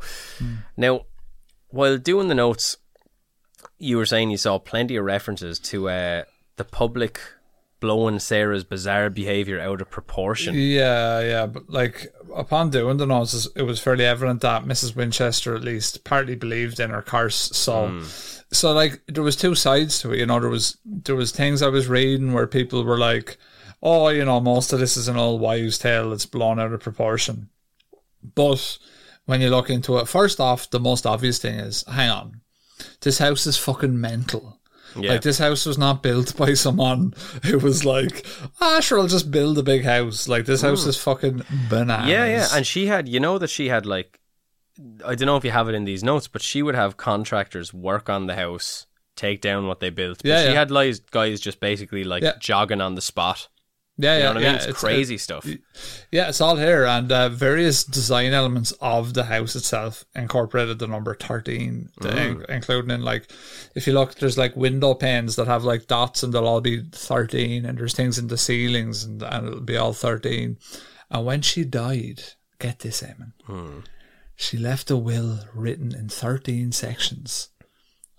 [0.76, 1.02] Now,
[1.68, 2.76] while doing the notes,
[3.78, 6.24] you were saying you saw plenty of references to uh,
[6.56, 7.20] the public
[7.80, 10.54] blowing Sarah's bizarre behavior out of proportion.
[10.54, 14.96] Yeah, yeah, but like upon doing the notes, it was fairly evident that Mrs.
[14.96, 17.50] Winchester at least partly believed in her curse.
[17.52, 18.04] So, hmm.
[18.52, 20.18] so like there was two sides to it.
[20.18, 23.36] You know, there was there was things I was reading where people were like,
[23.82, 26.12] "Oh, you know, most of this is an old wives' tale.
[26.12, 27.48] It's blown out of proportion."
[28.34, 28.78] But
[29.26, 32.40] when you look into it, first off, the most obvious thing is, hang on,
[33.02, 34.57] this house is fucking mental.
[34.96, 35.12] Yeah.
[35.12, 38.26] Like this house was not built by someone who was like,
[38.60, 40.28] ah, sure, I'll just build a big house.
[40.28, 42.08] Like this house is fucking bananas.
[42.08, 42.48] Yeah, yeah.
[42.54, 44.18] And she had, you know, that she had like,
[45.04, 47.74] I don't know if you have it in these notes, but she would have contractors
[47.74, 50.18] work on the house, take down what they built.
[50.22, 50.54] But Yeah, she yeah.
[50.54, 52.32] had guys, guys just basically like Yeah.
[52.40, 53.48] jogging on the spot.
[53.98, 54.28] Yeah, You yeah.
[54.28, 54.42] what I mean?
[54.44, 55.46] yeah, It's, it's- crazy it- stuff.
[56.12, 60.86] yeah, it's all here, and uh, various design elements of the house itself incorporated the
[60.86, 62.44] number thirteen, the- Mm.
[62.48, 63.30] including in like,
[63.74, 66.82] if you look, there's like window panes that have like dots, and they'll all be
[66.92, 70.58] thirteen, and there's things in the ceilings, and, and it'll be all thirteen.
[71.10, 72.22] And when she died,
[72.58, 73.80] get this, Eamon, Hmm.
[74.36, 77.48] she left a will written in thirteen sections,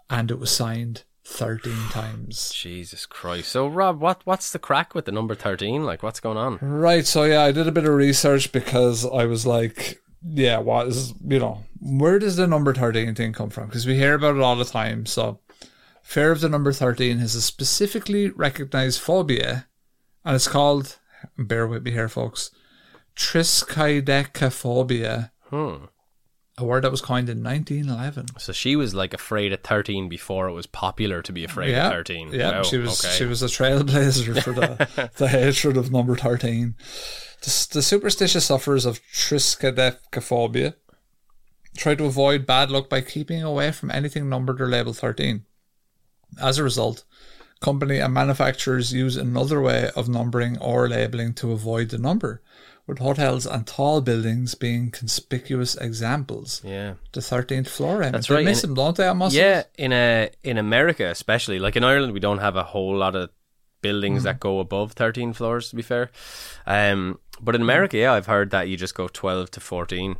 [0.10, 2.52] and it was signed thirteen times.
[2.52, 3.50] Jesus Christ.
[3.50, 5.84] So, Rob, what what's the crack with the number 13?
[5.84, 6.58] Like, what's going on?
[6.62, 7.06] Right.
[7.06, 11.14] So yeah, I did a bit of research because I was like, yeah, what is
[11.26, 13.68] you know, where does the number thirteen thing come from?
[13.68, 15.06] Because we hear about it all the time.
[15.06, 15.40] So,
[16.02, 19.68] fear of the number thirteen is a specifically recognized phobia,
[20.26, 20.98] and it's called.
[21.38, 22.50] Bear with me here, folks.
[23.16, 25.86] Triskaidekaphobia, Hmm.
[26.60, 28.28] A word that was coined in 1911.
[28.38, 31.88] So she was like afraid of 13 before it was popular to be afraid yeah,
[31.88, 32.32] of 13.
[32.34, 33.16] Yeah, Wow, she was okay.
[33.16, 36.76] she was a trailblazer for the the hatred of number thirteen.
[37.42, 40.74] The, the superstitious sufferers of triskaidekaphobia
[41.78, 45.46] try to avoid bad luck by keeping away from anything numbered or labeled thirteen.
[46.42, 47.06] As a result,
[47.62, 52.42] company and manufacturers use another way of numbering or labeling to avoid the number,
[52.90, 56.62] with hotels and tall buildings being conspicuous examples.
[56.66, 56.96] Yeah.
[57.14, 58.00] The thirteenth floor.
[58.04, 59.08] That's they right, miss and- them, don't they?
[59.08, 59.36] At Muscles?
[59.36, 63.16] Yeah, in a in America especially, like in Ireland, we don't have a whole lot
[63.16, 63.30] of
[63.82, 65.70] buildings that go above thirteen floors.
[65.70, 66.10] To be fair,
[66.66, 70.18] um, but in America, yeah, I've heard that you just go twelve to fourteen.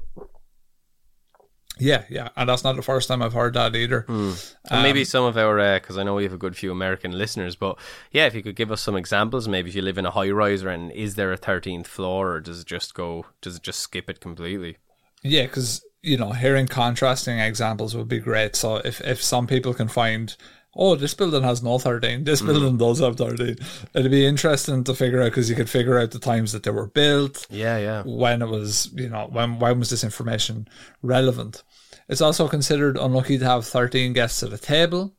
[1.80, 2.30] Yeah, yeah.
[2.36, 4.06] And that's not the first time I've heard that either.
[4.08, 4.38] And
[4.70, 7.56] Um, maybe some of our, because I know we have a good few American listeners,
[7.56, 7.78] but
[8.12, 10.30] yeah, if you could give us some examples, maybe if you live in a high
[10.30, 13.80] rise, and is there a thirteenth floor, or does it just go, does it just
[13.80, 14.78] skip it completely?
[15.24, 18.56] Yeah, because you know, hearing contrasting examples would be great.
[18.56, 20.36] So if if some people can find,
[20.76, 23.56] oh, this building has no thirteen, this building does have thirteen,
[23.94, 26.72] it'd be interesting to figure out because you could figure out the times that they
[26.72, 28.04] were built, Yeah, yeah.
[28.06, 30.68] when it was, you know, when when was this information
[31.02, 31.64] relevant.
[32.08, 35.14] It's also considered unlucky to have thirteen guests at a table.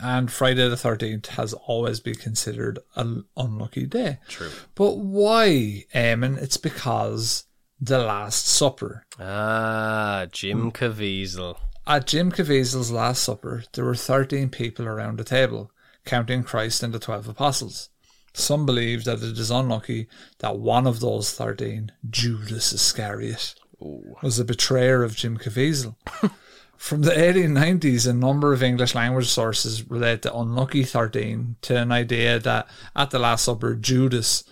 [0.00, 4.18] And Friday the 13th has always been considered an unlucky day.
[4.28, 4.50] True.
[4.74, 6.36] But why, Eamon?
[6.42, 7.44] It's because
[7.80, 9.06] The Last Supper.
[9.20, 10.26] Ah.
[10.32, 11.56] Jim Caviezel.
[11.86, 15.70] At Jim Caviezel's Last Supper, there were 13 people around the table,
[16.06, 17.90] counting Christ and the 12 apostles.
[18.32, 24.46] Some believe that it is unlucky that one of those 13, Judas Iscariot, was a
[24.46, 25.96] betrayer of Jim Caviezel.
[26.78, 31.92] From the 1890s, a number of English language sources relate the unlucky 13 to an
[31.92, 32.66] idea that
[32.96, 34.42] at the Last Supper, Judas,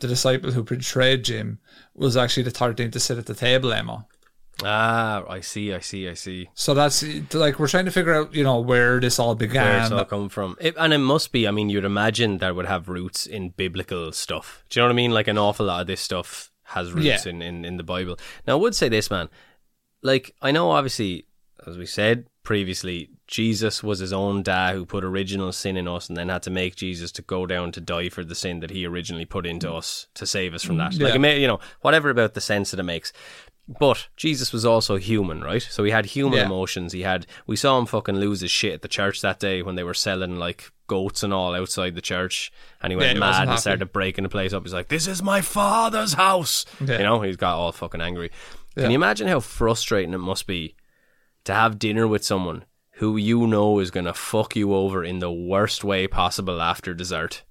[0.00, 1.58] the disciple who betrayed Jim,
[1.94, 4.06] was actually the 13th to sit at the table, Emma.
[4.64, 6.48] Ah, I see, I see, I see.
[6.54, 7.02] So that's
[7.34, 10.04] like we're trying to figure out, you know, where this all began, Where it's all
[10.04, 10.56] come from.
[10.60, 14.12] It, and it must be, I mean, you'd imagine that would have roots in biblical
[14.12, 14.62] stuff.
[14.68, 15.10] Do you know what I mean?
[15.10, 17.28] Like an awful lot of this stuff has roots Yeah.
[17.30, 18.18] in, in, in the Bible.
[18.46, 19.28] Now, I would say this, man.
[20.02, 21.26] Like, I know obviously,
[21.66, 26.08] as we said previously, Jesus was his own dad who put original sin in us
[26.08, 28.70] and then had to make Jesus to go down to die for the sin that
[28.70, 30.92] he originally put into us to save us from that.
[30.94, 31.18] Like, Yeah.
[31.18, 33.12] may, you know, whatever about the sense that it makes.
[33.78, 35.62] But Jesus was also human, right?
[35.62, 36.46] So he had human Yeah.
[36.46, 36.92] emotions.
[36.92, 37.26] He had.
[37.46, 39.94] We saw him fucking lose his shit at the church that day when they were
[39.94, 43.92] selling like goats and all outside the church, and he went he mad and started
[43.92, 44.62] breaking the place up.
[44.64, 46.98] He's like, "This is my father's house," Yeah.
[46.98, 47.22] you know.
[47.22, 48.30] He's got all fucking angry.
[48.76, 48.82] Yeah.
[48.84, 50.74] Can you imagine how frustrating it must be
[51.44, 52.64] to have dinner with someone
[52.96, 57.42] who you know is gonna fuck you over in the worst way possible after dessert?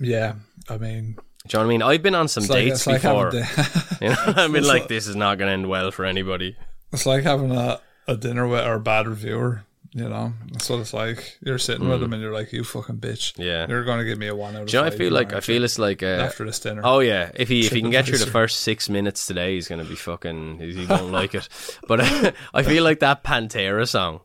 [0.00, 0.34] yeah,
[0.68, 1.16] I mean,
[1.48, 1.82] Do you know what I mean?
[1.82, 3.30] I've been on some it's dates like before.
[3.32, 6.56] the- you know, I've been like, like- this is not gonna end well for anybody.
[6.92, 9.64] It's like having a, a dinner with our bad reviewer.
[9.94, 11.36] You know, that's what it's like.
[11.44, 13.42] You're sitting with them and you're like, "You fucking bitch." Hmm.
[13.42, 13.66] Yeah.
[13.68, 14.86] you're going to give me a one out of Do you know?
[14.86, 16.80] I feel like I feel it's like uh, after this dinner.
[16.82, 19.68] Oh yeah, if he if he can get through the first six minutes today, he's
[19.68, 20.60] gonna be fucking.
[20.60, 21.46] He won't like it.
[21.86, 22.00] But
[22.54, 24.20] I feel like that Pantera song.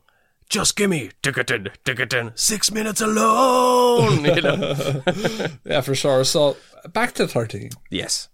[0.48, 4.24] Just give me ticketed, ticketed, six minutes alone.
[4.24, 5.02] You know?
[5.66, 6.24] yeah, for sure.
[6.24, 6.56] So
[6.92, 7.70] back to thirteen.
[7.90, 8.28] yes.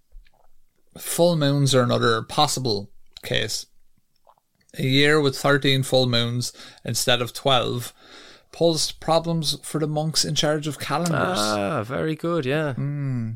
[0.98, 2.90] Full moons are another possible
[3.24, 3.66] case.
[4.78, 6.52] A year with thirteen full moons
[6.84, 7.92] instead of twelve
[8.52, 11.38] posed problems for the monks in charge of calendars.
[11.38, 12.46] Ah, very good.
[12.46, 12.74] Yeah.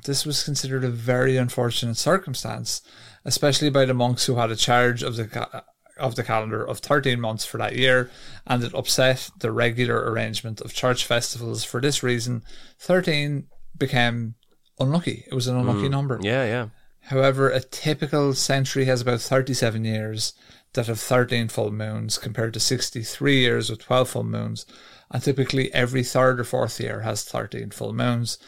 [0.04, 2.83] This was considered a very unfortunate circumstance,
[3.24, 5.64] especially by the monks who had a charge of the ca-
[5.96, 8.09] of the calendar of 13 months for that year,
[8.46, 11.64] and it upset the regular arrangement of church festivals.
[11.64, 12.44] For this reason,
[12.78, 14.37] 13 became
[14.80, 15.24] unlucky.
[15.26, 15.92] It was an unlucky hmm.
[15.92, 16.18] number.
[16.22, 16.68] Yeah, yeah.
[17.02, 20.34] However, a typical century has about 37 years
[20.74, 24.66] that have 13 full moons compared to 63 years with 12 full moons,
[25.10, 28.38] and typically every third or fourth year has 13 full moons.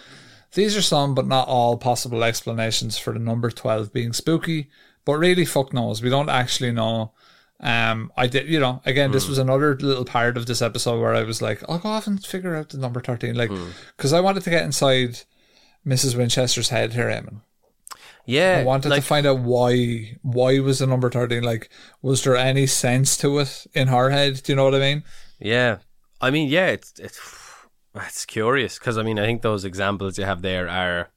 [0.53, 4.69] These are some, but not all, possible explanations for the number 12 being spooky,
[5.05, 6.03] but really, fuck knows.
[6.03, 7.13] We don't actually know.
[7.61, 9.31] Um, I did, you know, again, this hmm.
[9.31, 12.23] was another little part of this episode where I was like, I'll go off and
[12.23, 13.71] figure out the number 13, like, hmm.
[13.97, 15.21] because I wanted to get inside
[15.87, 16.17] Mrs.
[16.17, 17.43] Winchester's head here, Eamon.
[18.27, 18.59] Yeah.
[18.61, 21.69] I wanted like, to find out why why was the number thirteen like
[22.03, 24.43] was there any sense to it in her head?
[24.43, 25.05] Do you know what I mean?
[25.39, 25.79] Yeah,
[26.21, 27.19] I mean, yeah, it's it's
[27.95, 31.11] it's curious because I mean, I think those examples you have there are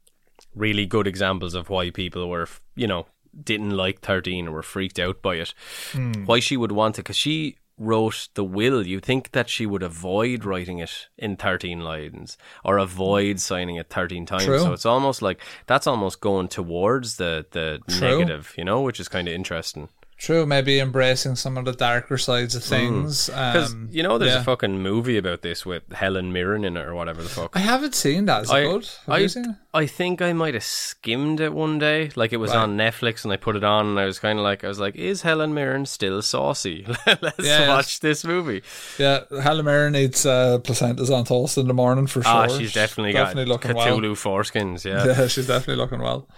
[0.56, 3.08] really good examples of why people were, you know,
[3.44, 5.54] didn't like thirteen or were freaked out by it.
[5.92, 6.26] Hmm.
[6.26, 8.86] Why she would want it because she wrote the will.
[8.86, 13.90] You think that she would avoid writing it in thirteen lines or avoid signing it
[13.90, 14.46] thirteen times.
[14.46, 14.60] True.
[14.60, 18.10] So it's almost like that's almost going towards the the True.
[18.10, 19.90] negative, you know, which is kind of interesting.
[20.24, 23.26] True, maybe embracing some of the darker sides of things.
[23.28, 24.40] Because Um, you know, there's yeah.
[24.40, 27.52] a fucking movie about this with Helen Mirren in it or whatever the fuck.
[27.54, 28.44] I haven't seen that.
[28.44, 28.86] Is it I, good?
[29.06, 29.56] Have I, you seen it?
[29.74, 32.10] I think I might have skimmed it one day.
[32.16, 32.60] Like it was Right.
[32.60, 34.80] on Netflix and I put it on and I was kind of like, I was
[34.80, 36.86] like, is Helen Mirren still saucy?
[37.06, 37.68] Let's Yeah, yeah.
[37.68, 38.64] watch this movie.
[38.98, 42.32] Yeah, Helen Mirren eats uh, placentas on toast in the morning for sure.
[42.32, 44.40] Ah, she's definitely, definitely got looking Cthulhu well.
[44.42, 45.06] foreskins, yeah.
[45.20, 46.30] Yeah, she's definitely looking well.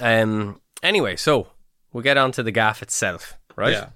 [0.00, 0.58] Um.
[0.82, 1.48] Anyway, so
[1.92, 3.72] we'll get on to the gaff itself, right?
[3.72, 3.88] Yeah.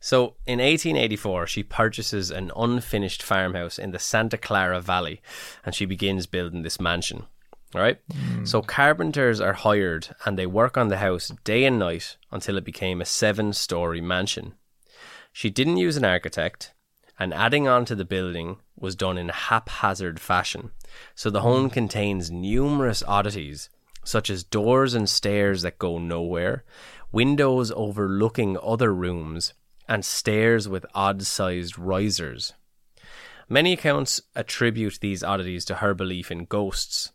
[0.00, 5.22] So in 1884, she purchases an unfinished farmhouse in the Santa Clara Valley
[5.64, 7.24] and she begins building this mansion.
[7.74, 7.98] All right.
[8.12, 8.44] Hmm.
[8.44, 12.64] So carpenters are hired and they work on the house day and night until it
[12.64, 14.54] became a seven story mansion.
[15.32, 16.72] She didn't use an architect,
[17.18, 20.70] and adding on to the building was done in haphazard fashion.
[21.16, 23.68] So the home contains numerous oddities,
[24.04, 26.64] such as doors and stairs that go nowhere,
[27.14, 29.54] windows overlooking other rooms,
[29.88, 32.54] and stairs with odd sized risers.
[33.48, 37.12] Many accounts attribute these oddities to her belief in ghosts.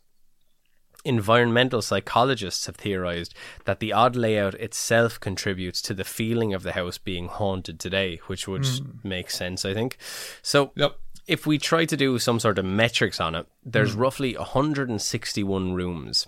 [1.04, 3.34] Environmental psychologists have theorized
[3.64, 8.20] that the odd layout itself contributes to the feeling of the house being haunted today,
[8.26, 9.06] which would hmm.
[9.06, 9.96] make sense, I think.
[10.42, 10.96] So, Yep.
[11.26, 14.00] if we try to do some sort of metrics on it, there's hmm.
[14.00, 16.26] roughly 161 rooms.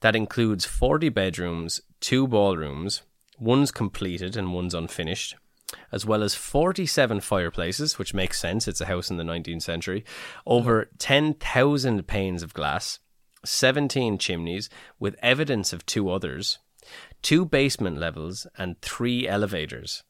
[0.00, 3.02] That includes 40 bedrooms, two ballrooms,
[3.40, 5.34] One's completed and one's unfinished,
[5.90, 8.68] as well as 47 fireplaces, which makes sense.
[8.68, 10.04] It's a house in the 19th century.
[10.44, 12.98] Over 10,000 panes of glass,
[13.46, 16.58] 17 chimneys, with evidence of two others,
[17.22, 20.04] two basement levels, and three elevators.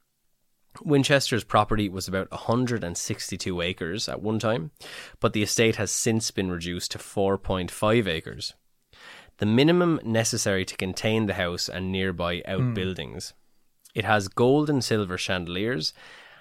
[0.82, 4.72] Winchester's property was about 162 acres at one time,
[5.20, 8.54] but the estate has since been reduced to 4.5 acres.
[9.40, 13.32] The minimum necessary to contain the house and nearby outbuildings.
[13.94, 15.94] It has gold and silver chandeliers,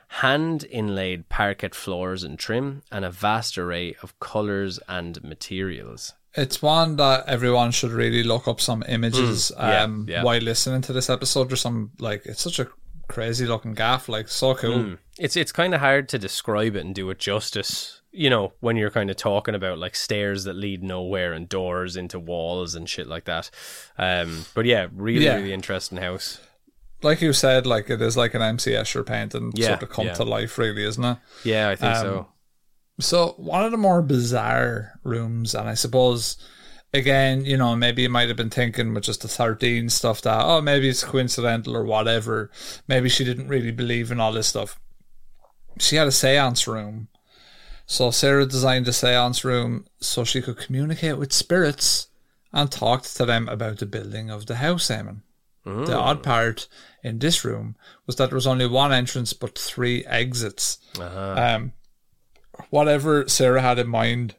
[0.09, 6.13] hand inlaid parquet floors and trim, and a vast array of colours and materials.
[6.35, 10.23] It's one that everyone should really look up some images Mm, yeah, um, yeah.
[10.23, 11.49] while listening to this episode.
[11.49, 12.67] There's some like it's such a
[13.07, 14.77] crazy looking gaff, like so cool.
[14.77, 14.97] Mm.
[15.17, 17.98] It's it's kind of hard to describe it and do it justice.
[18.11, 21.95] You know, when you're kind of talking about like stairs that lead nowhere and doors
[21.95, 23.51] into walls and shit like that.
[23.97, 25.35] Um, but yeah, really, Yeah.
[25.35, 26.39] really interesting house.
[27.01, 30.07] Like you said, like it is like an MC Escher painting Yeah, sort of come
[30.07, 30.13] yeah.
[30.15, 31.17] to life, really, isn't it?
[31.43, 32.27] Yeah, I think Um, so.
[32.99, 36.35] So one of the more bizarre rooms, and I suppose
[36.93, 40.41] again, you know, maybe you might have been thinking with just the thirteen stuff that
[40.43, 42.49] oh maybe it's coincidental or whatever.
[42.87, 44.79] Maybe she didn't really believe in all this stuff.
[45.77, 47.07] She had a seance room.
[47.91, 52.07] So Sarah designed a seance room so she could communicate with spirits
[52.53, 55.21] and talked to them about the building of the house, Eamon.
[55.65, 56.67] The odd part
[57.03, 57.75] in this room
[58.05, 60.77] was that there was only one entrance but three exits.
[61.55, 61.73] Um,
[62.69, 64.35] whatever Sarah had in mind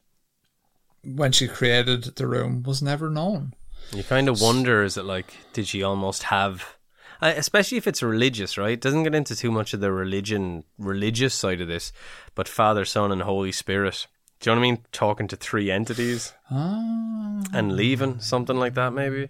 [1.04, 3.54] when she created the room was never known.
[3.92, 6.76] You kind of wonder, is it like, did she almost have,
[7.22, 8.72] uh, especially if it's religious, right?
[8.72, 11.92] It Doesn't get into too much of the religion, religious side of this,
[12.34, 14.06] but Father, Son, and Holy Spirit.
[14.40, 14.84] Do you know what I mean?
[14.92, 19.28] Talking to three entities Ah, and leaving, something like that, maybe.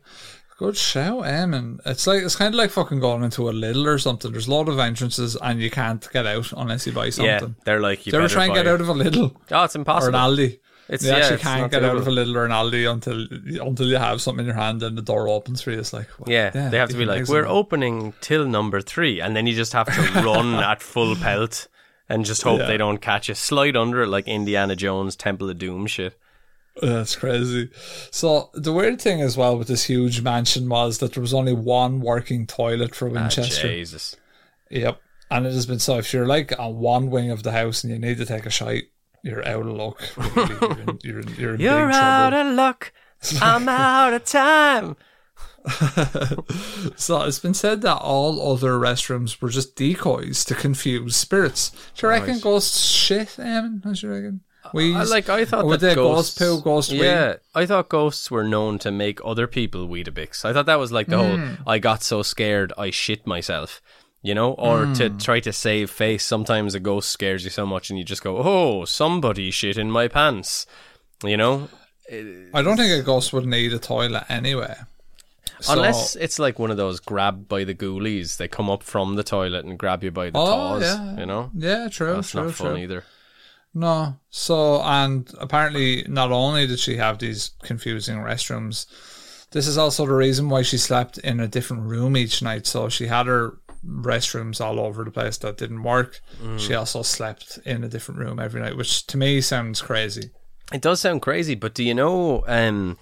[0.56, 1.80] good shout, Eamon.
[1.84, 4.30] It's like it's kind of like fucking going into a Lidl or something.
[4.30, 7.26] There's a lot of entrances and you can't get out unless you buy something.
[7.28, 9.64] Yeah, they're like, you Do you ever try and get out of a Lidl Oh,
[9.64, 10.18] it's or an impossible.
[10.18, 10.58] Aldi?
[10.90, 13.26] It's you yeah, actually can't get out of a Lidl or an Aldi until
[13.66, 15.78] until you have something in your hand and the door opens for you.
[15.78, 19.20] It's like well, Yeah, they have to be like, we're in opening till number three,
[19.20, 21.68] and then you just have to run at full pelt
[22.08, 22.66] and just hope Yeah.
[22.66, 23.36] they don't catch you.
[23.36, 26.18] Slide under it like Indiana Jones Temple of Doom shit.
[26.82, 27.70] That's crazy.
[28.10, 31.52] So the weird thing as well with this huge mansion was that there was only
[31.52, 33.68] one working toilet for Ah, Winchester.
[33.68, 34.16] Jesus.
[34.70, 35.00] Yep.
[35.30, 37.92] And it has been so if you're like on one wing of the house and
[37.92, 38.84] you need to take a shite,
[39.22, 40.00] you're out of luck.
[40.16, 40.56] Really.
[40.58, 42.50] You're in, you're in, you're in You're out trouble.
[42.50, 42.92] of luck.
[43.42, 44.96] I'm out of time.
[46.96, 51.70] So it's been said that all other restrooms were just decoys to confuse spirits.
[51.96, 53.84] Do you reckon ghosts shit, Eamon?
[53.84, 54.40] What do you reckon?
[54.74, 57.02] We I, like I thought that ghosts, ghost poo, ghost wee?
[57.02, 60.44] yeah, I thought ghosts were known to make other people Weetabix.
[60.44, 61.44] I thought that was like the Hmm.
[61.54, 63.80] whole I got so scared I shit myself.
[64.22, 64.92] You know, or Hmm.
[64.94, 66.24] to try to save face.
[66.26, 69.90] Sometimes a ghost scares you so much, and you just go, "Oh, somebody shit in
[69.90, 70.66] my pants."
[71.24, 71.68] You know,
[72.52, 74.74] I don't think a ghost would need a toilet anyway.
[75.60, 78.36] So- unless it's like one of those grab by the ghoulies.
[78.38, 80.82] They come up from the toilet and grab you by the Oh, paws.
[80.82, 81.18] yeah.
[81.18, 82.76] You know, Yeah, true, that's true, not fun true.
[82.82, 83.04] either.
[83.74, 84.16] No.
[84.30, 88.86] So, and apparently, not only did she have these confusing restrooms,
[89.52, 92.66] this is also the reason why she slept in a different room each night.
[92.66, 96.20] So she had her restrooms all over the place that didn't work.
[96.42, 96.58] Mm.
[96.58, 100.30] She also slept in a different room every night, which to me sounds crazy.
[100.72, 102.98] It does sound crazy, but do you know um,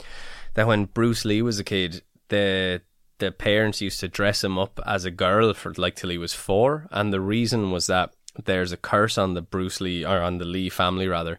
[0.55, 2.83] that when Bruce Lee was a kid, the
[3.19, 6.33] the parents used to dress him up as a girl for like till he was
[6.33, 8.15] four, and the reason was that
[8.45, 11.39] there's a curse on the Bruce Lee or on the Lee family rather,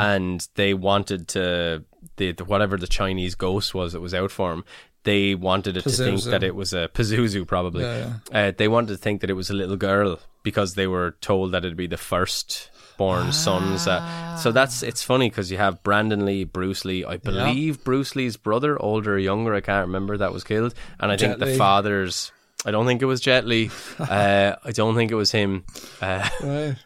[0.00, 1.84] and they wanted to
[2.16, 4.64] the, the whatever the Chinese ghost was that was out for him.
[5.08, 7.84] They wanted it to think that it was a Pazuzu, probably.
[7.84, 11.16] Yeah, Uh, they wanted to think that it was a little girl because they were
[11.20, 13.86] told that it'd be the first born sons.
[13.86, 17.04] Uh, so that's it's funny because you have Brandon Lee, Bruce Lee.
[17.04, 20.16] I believe Bruce Lee's brother, older or younger, I can't remember.
[20.18, 22.32] That was killed, and I think Jet the father's.
[22.66, 23.70] I don't think it was Jet Li.
[23.98, 25.64] uh, I don't think it was him.
[26.02, 26.76] Uh, Right.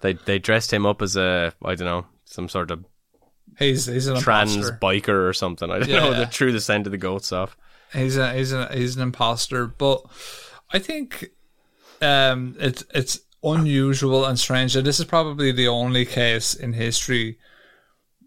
[0.00, 2.84] they they dressed him up as a I don't know some sort of
[3.58, 4.78] He's he's an trans imposter.
[4.80, 5.70] biker or something.
[5.70, 6.10] I don't know.
[6.12, 6.24] Yeah.
[6.26, 7.56] Threw the scent of the goats stuff.
[7.92, 10.02] He's a he's a he's an imposter, but
[10.72, 11.30] I think
[12.00, 14.74] um it's it's unusual and strange.
[14.76, 17.38] And this is probably the only case in history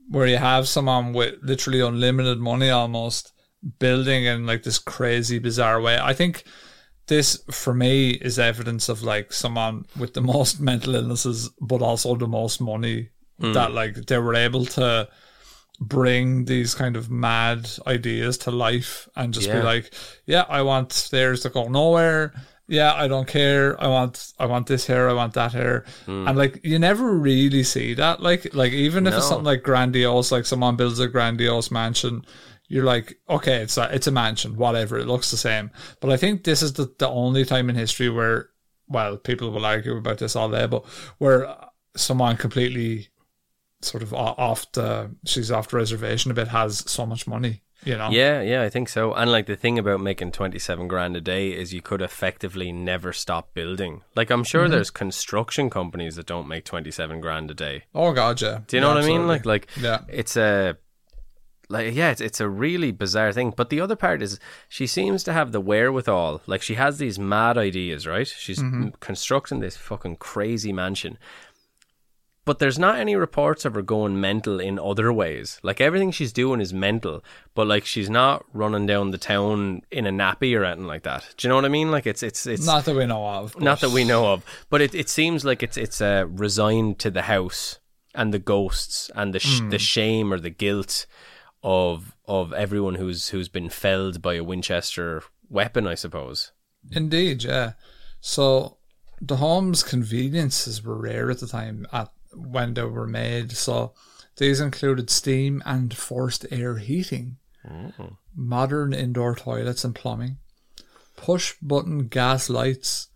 [0.09, 3.33] where you have someone with literally unlimited money almost
[3.79, 5.97] building in like this crazy bizarre way.
[5.99, 6.43] I think
[7.07, 12.15] this for me is evidence of like someone with the most mental illnesses but also
[12.15, 13.09] the most money
[13.39, 13.73] that mm.
[13.73, 15.07] like they were able to
[15.79, 19.59] bring these kind of mad ideas to life and just Yeah.
[19.59, 19.93] be like,
[20.25, 22.33] yeah, I want stairs that go nowhere.
[22.67, 23.79] yeah, I don't care.
[23.79, 25.07] I want, I want this hair.
[25.07, 25.85] I want that hair.
[26.05, 26.27] Hmm.
[26.27, 28.21] And like, you never really see that.
[28.21, 32.25] Like, like even if it's something like grandiose, like someone builds a grandiose mansion,
[32.67, 34.97] you're like, okay, it's a, it's a mansion, whatever.
[34.97, 35.69] It looks the same.
[35.99, 38.49] But I think this is the, the only time in history where,
[38.87, 40.85] well, people will argue about this all day, but
[41.19, 41.55] where
[41.95, 43.09] someone completely
[43.85, 47.95] sort of off the, she's off the reservation a bit, has so much money, you
[47.97, 48.09] know?
[48.09, 49.13] Yeah, yeah, I think so.
[49.13, 53.13] And like the thing about making 27 grand a day is you could effectively never
[53.13, 54.01] stop building.
[54.15, 57.83] Like I'm sure there's construction companies that don't make 27 grand a day.
[57.93, 58.61] Oh God, yeah.
[58.67, 59.27] Do you know Yeah, what I mean?
[59.27, 59.99] Like like Yeah.
[60.09, 60.77] it's a
[61.67, 63.51] like yeah, it's it's a really bizarre thing.
[63.55, 66.41] But the other part is she seems to have the wherewithal.
[66.45, 68.27] Like she has these mad ideas, right?
[68.27, 68.89] She's Mm-hmm.
[68.99, 71.17] constructing this fucking crazy mansion.
[72.45, 75.59] But there's not any reports of her going mental in other ways.
[75.63, 77.23] Like everything she's doing is mental,
[77.55, 81.33] but like she's not running down the town in a nappy or anything like that.
[81.37, 81.89] Do you know what I mean?
[81.89, 83.59] Like it's it's it's Not that we know of.
[83.59, 86.99] not but- that we know of, but it, it seems like it's it's uh, resigned
[86.99, 87.79] to the house
[88.13, 91.07] and the ghosts and the sh- the shame or the guilt
[91.63, 96.51] of of everyone who's who's been felled by a Winchester weapon, I suppose.
[96.91, 97.73] Indeed, yeah.
[98.21, 98.77] So
[99.19, 103.51] the home's conveniences were rare at the time at when they were made.
[103.53, 103.93] So
[104.37, 108.17] these included steam and forced air heating, mm.
[108.35, 110.37] modern indoor toilets and plumbing,
[111.15, 113.07] push button gas lights,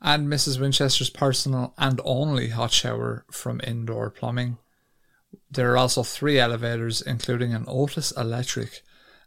[0.00, 0.60] and Mrs.
[0.60, 4.58] Winchester's personal and only hot shower from indoor plumbing.
[5.50, 8.82] There are also three elevators, including an Otis electric,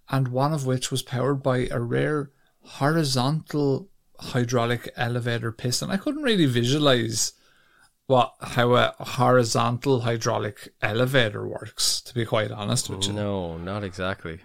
[0.10, 2.32] and one of which was powered by a rare
[2.62, 5.92] horizontal hydraulic elevator piston.
[5.92, 7.34] I couldn't really visualize
[8.08, 12.02] what how a horizontal hydraulic elevator works.
[12.02, 14.40] To be quite honest with you, No, not exactly.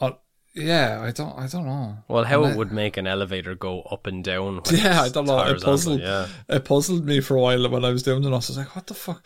[0.00, 0.12] Uh,
[0.54, 1.98] yeah, I don't, I don't know.
[2.08, 4.60] Well, how And it I- would make an elevator go up and down?
[4.70, 5.38] Yeah, I don't know.
[5.46, 6.00] It puzzled.
[6.00, 8.28] Yeah, It puzzled me for a while when I was doing it.
[8.28, 9.24] I was like, "What the fuck?"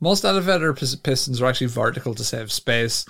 [0.00, 3.06] Most elevator pistons are actually vertical to save space,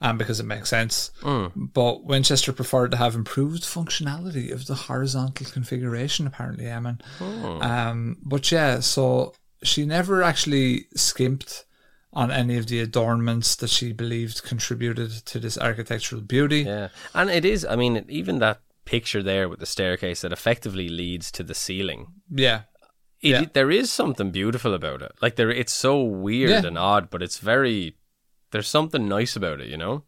[0.00, 1.10] and because it makes sense.
[1.54, 6.26] But Winchester preferred to have improved functionality of the horizontal configuration.
[6.26, 7.00] Apparently, Eamon.
[7.62, 11.64] Um, but yeah, so she never actually skimped
[12.12, 16.62] on any of the adornments that she believed contributed to this architectural beauty.
[16.62, 17.64] yeah, and it is.
[17.64, 22.08] I mean, even that picture there with the staircase that effectively leads to the ceiling.
[22.28, 22.62] Yeah,
[23.20, 23.44] it, Yeah.
[23.52, 25.12] there is something beautiful about it.
[25.22, 26.66] Like there, it's so weird Yeah.
[26.66, 27.96] and odd, but it's very.
[28.50, 30.02] There's something nice about it, you know.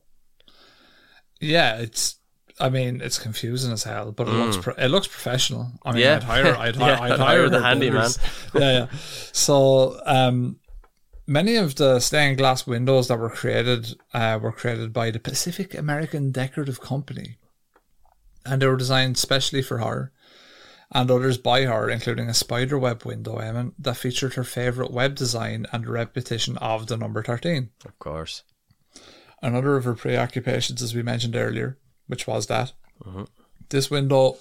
[1.41, 2.17] Yeah, it's.
[2.63, 5.73] I mean, it's confusing as hell, but it looks pro- it looks professional.
[5.85, 6.05] I mean, Mm.
[6.05, 6.17] Yeah.
[6.17, 8.11] I'd hire I'd, Yeah, I'd I'd hire, the handyman.
[8.55, 8.87] yeah, yeah.
[9.33, 10.61] So, um,
[11.27, 15.75] many of the stained glass windows that were created uh, were created by the Pacific
[15.75, 17.37] American Decorative Company,
[18.47, 20.13] and they were designed specially for her.
[20.95, 25.15] And others by her, including a spider web window, Eamon, that featured her favourite web
[25.15, 28.43] design and repetition of the number 13 Of course.
[29.43, 31.79] another of her preoccupations, as we mentioned earlier,
[32.13, 32.75] which was that
[33.71, 34.37] this window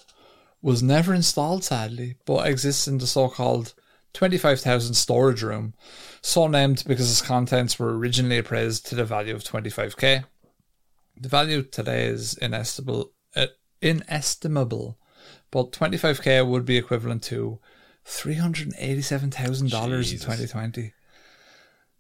[0.62, 3.74] was never installed, sadly, but exists in the so-called
[4.14, 5.74] 25,000 storage room,
[6.22, 10.26] so named because its contents were originally appraised to the value of 25k.
[11.16, 13.48] The value today is inestimable, uh,
[13.82, 14.98] inestimable,
[15.50, 17.58] but 25k would be equivalent to
[18.06, 20.92] $387,000 in 2020.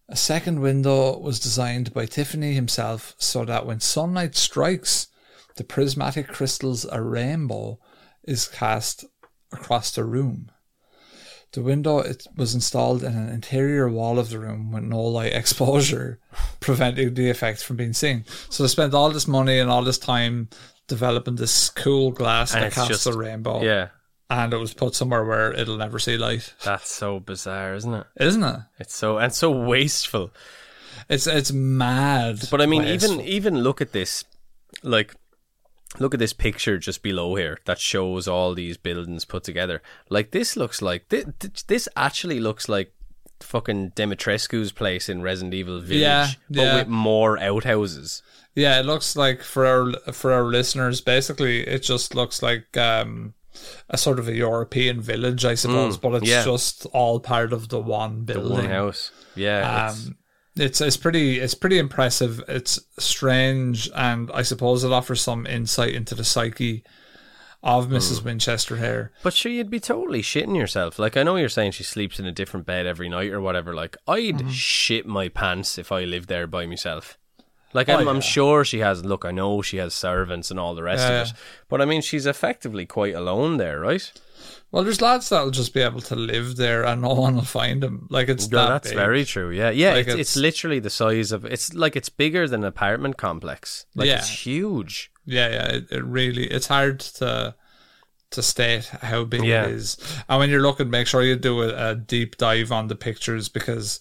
[0.09, 5.07] A second window was designed by Tiffany himself so that when sunlight strikes,
[5.61, 7.77] the prismatic crystals a rainbow
[8.23, 9.05] is cast
[9.51, 10.49] across the room.
[11.53, 15.33] The window it was installed in an interior wall of the room with no light
[15.41, 16.19] exposure,
[16.61, 18.25] preventing the effect from being seen.
[18.49, 20.49] So they spent all this money and all this time
[20.87, 23.89] developing this cool glass And that casts just- a rainbow, Yeah,
[24.31, 28.07] and it was put somewhere where it'll never see light, that's so bizarre, isn't it?
[28.19, 28.59] isn't it?
[28.79, 30.31] It's so and so wasteful.
[31.07, 32.47] It's it's mad.
[32.49, 33.13] But I mean, wasteful.
[33.21, 34.23] even even look at this,
[34.83, 35.13] like,
[35.99, 39.81] look at this picture just below here that shows all these buildings put together.
[40.09, 41.25] Like this looks like this,
[41.67, 42.93] this actually looks like
[43.41, 46.75] fucking Dimitrescu's place in Resident Evil Village, Yeah, but yeah.
[46.77, 48.21] with more outhouses.
[48.55, 53.33] Yeah, it looks like for our for our listeners, basically, it just looks like um,
[53.89, 56.43] a sort of a European village, I suppose, but it's Mm, yeah.
[56.43, 58.51] just all part of the one The building.
[58.57, 59.87] one house, yeah.
[59.91, 60.17] Um,
[60.55, 62.43] it's it's pretty it's pretty impressive.
[62.47, 66.83] It's strange, and I suppose it offers some insight into the psyche
[67.63, 68.21] of Mrs.
[68.21, 68.25] Mm.
[68.25, 69.11] Winchester here.
[69.21, 70.97] But sure, you'd be totally shitting yourself.
[70.97, 73.75] Like, I know you're saying she sleeps in a different bed every night or whatever.
[73.75, 74.49] Like, I'd Mm-hmm.
[74.49, 77.19] shit my pants if I lived there by myself.
[77.73, 79.05] Like, Oh, I'm, I'm sure she has.
[79.05, 81.21] Look, I know she has servants and all the rest Yeah.
[81.21, 81.33] of it.
[81.69, 84.11] But I mean, she's effectively quite alone there, right?
[84.71, 87.83] Well, there's lads that'll just be able to live there and no one will find
[87.83, 88.07] them.
[88.09, 88.97] Like it's No, that that's big.
[88.97, 89.49] very true.
[89.51, 89.91] Yeah, yeah.
[89.93, 91.45] Like it's, it's it's- literally the size of.
[91.45, 93.85] It's like it's bigger than an apartment complex.
[93.95, 94.17] Like Yeah.
[94.19, 95.11] it's huge.
[95.25, 95.67] Yeah, yeah.
[95.75, 97.55] It, it really it's hard to
[98.31, 99.65] to state how big Yeah.
[99.65, 99.97] it is.
[100.29, 103.49] And when you're looking, make sure you do a, a deep dive on the pictures
[103.49, 103.99] because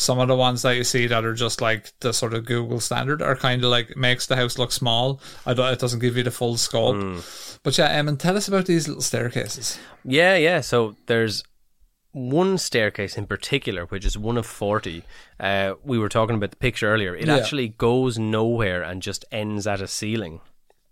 [0.00, 2.78] some of the ones that you see that are just like the sort of Google
[2.78, 5.20] standard are kind of like makes the house look small.
[5.44, 6.94] I don't, it doesn't give you the full scope.
[6.94, 7.18] Hmm.
[7.64, 9.76] But yeah, Eamon, tell us about these little staircases.
[10.04, 10.60] Yeah, yeah.
[10.60, 11.42] So there's
[12.12, 15.02] one staircase in particular, which is one of 40.
[15.40, 17.16] Uh, we were talking about the picture earlier.
[17.16, 17.36] It Yeah.
[17.36, 20.40] actually goes nowhere and just ends at a ceiling.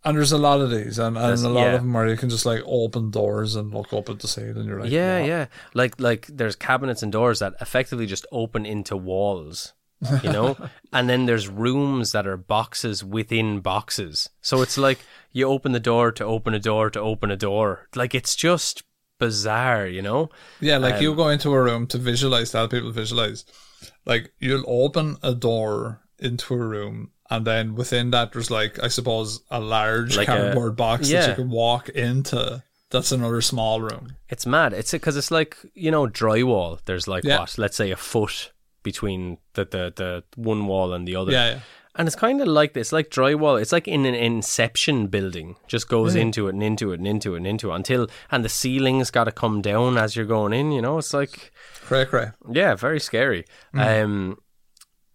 [0.07, 1.73] And there's a lot of these, and, and There's- a lot yeah.
[1.75, 4.57] of them where you can just like open doors and look up at the ceiling.
[4.59, 5.47] And you're like, yeah, "What?" yeah.
[5.75, 9.75] Like like there's cabinets and doors that effectively just open into walls.
[10.23, 10.57] You know?
[10.93, 14.29] and then there's rooms that are boxes within boxes.
[14.43, 15.01] So it's like
[15.33, 17.89] you open the door to open a door to open a door.
[17.97, 18.83] Like it's just
[19.19, 20.29] bizarre, you know?
[20.61, 23.45] Yeah, like Um, you go into a room to visualize, tell people visualize.
[24.05, 28.89] Like you'll open a door into a room, and then within that, there's like I
[28.89, 32.63] suppose a large Like a- cardboard box that you can walk into.
[32.91, 34.17] That's another small room.
[34.29, 34.73] It's mad.
[34.73, 36.79] It's because it's like you know drywall.
[36.85, 37.41] There's like Yeah.
[37.41, 37.59] what?
[37.59, 38.53] Let's say a foot
[38.83, 41.33] between the the, the one wall and the other.
[41.33, 41.61] Yeah, yeah.
[41.99, 43.59] And it's kind of like this, like drywall.
[43.61, 47.33] It's like in an Inception building, just goes into it and into it and into
[47.33, 50.53] it and into it until, and the ceiling's got to come down as you're going
[50.53, 50.73] in.
[50.73, 51.53] You know, it's like
[51.87, 52.33] Cray cray.
[52.53, 53.47] yeah, very scary.
[53.73, 54.37] Um,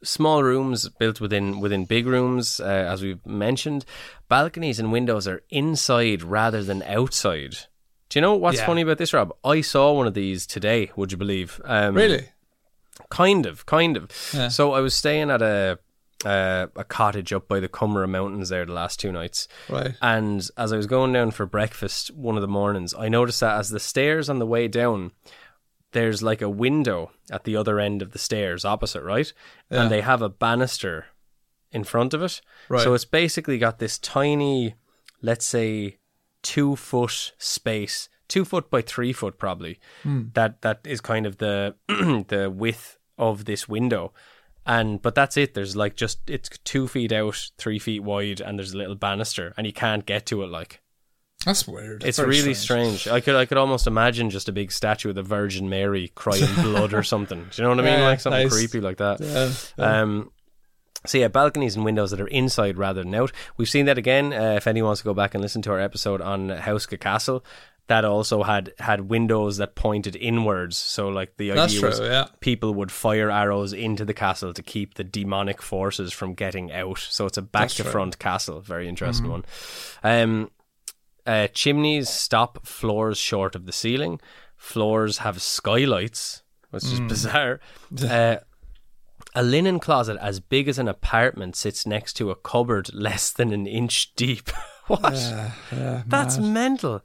[0.04, 3.86] small rooms built within within big rooms, uh, as we've mentioned.
[4.30, 7.56] Balconies and windows are inside rather than outside.
[8.10, 8.66] Do you know what's Yeah.
[8.66, 9.34] funny about this, Rob?
[9.44, 10.92] I saw one of these today.
[10.96, 11.62] Would you believe?
[11.66, 12.30] Um, Really?
[13.10, 14.10] Kind of, kind of.
[14.34, 14.48] Yeah.
[14.50, 15.80] So I was staying at a
[16.24, 19.48] uh, a cottage up by the Comeragh Mountains there the last two nights.
[19.68, 19.96] Right.
[20.04, 23.58] And as I was going down for breakfast one of the mornings, I noticed that
[23.58, 25.14] as the stairs on the way down,
[25.92, 29.32] there's like a window at the other end of the stairs opposite, right?
[29.70, 29.84] Yeah.
[29.84, 31.08] And they have a banister
[31.72, 32.42] in front of it.
[32.70, 32.82] Right.
[32.82, 34.76] So it's basically got this tiny,
[35.22, 35.98] let's say,
[36.42, 39.80] two foot space, two foot by three foot probably.
[40.04, 40.24] Hmm.
[40.34, 44.14] That that is kind of the the width of this window.
[44.66, 45.54] And but that's it.
[45.54, 49.54] There's like just it's two feet out, three feet wide, and there's a little banister,
[49.58, 50.48] and you can't get to it.
[50.48, 50.82] Like
[51.46, 52.04] That's weird.
[52.04, 53.08] it's really strange.
[53.08, 56.54] I could I could almost imagine just a big statue of the Virgin Mary crying
[56.62, 57.48] blood or something.
[57.50, 58.00] Do you know what I mean?
[58.00, 58.54] Yeah, like something nice.
[58.54, 59.20] creepy like that.
[59.78, 60.02] Yeah.
[60.02, 60.32] Um,
[61.06, 63.32] so yeah, balconies and windows that are inside rather than out.
[63.58, 64.34] We've seen that again.
[64.34, 67.44] Uh, if anyone wants to go back and listen to our episode on Houska Castle,
[67.88, 70.78] that also had had windows that pointed inwards.
[70.78, 72.28] So like the idea true, was yeah.
[72.40, 77.00] people would fire arrows into the castle to keep the demonic forces from getting out.
[77.00, 77.90] So it's a back That's to true.
[77.90, 77.92] Mm-hmm.
[77.92, 78.62] front castle.
[78.62, 79.46] Very interesting one.
[80.04, 80.52] Um,
[81.26, 84.20] uh, chimneys stop floors short of the ceiling.
[84.58, 86.94] Floors have skylights, which Mm.
[86.94, 87.60] is bizarre.
[88.10, 88.38] Uh,
[89.36, 93.54] a linen closet as big as an apartment sits next to a cupboard less than
[93.54, 94.50] an inch deep.
[94.88, 95.14] what?
[96.08, 97.02] That's mental.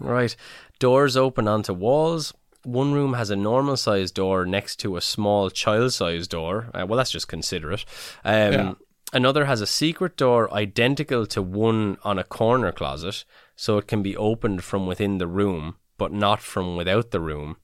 [0.00, 0.36] Right.
[0.80, 2.32] Doors open onto walls.
[2.64, 6.70] One room has a normal sized door next to a small child sized door.
[6.74, 7.84] Uh, well, that's just considerate.
[8.24, 8.74] Um, Yeah.
[9.14, 13.24] Another has a secret door identical to one on a corner closet,
[13.56, 17.56] so it can be opened from within the room, but not from without the room.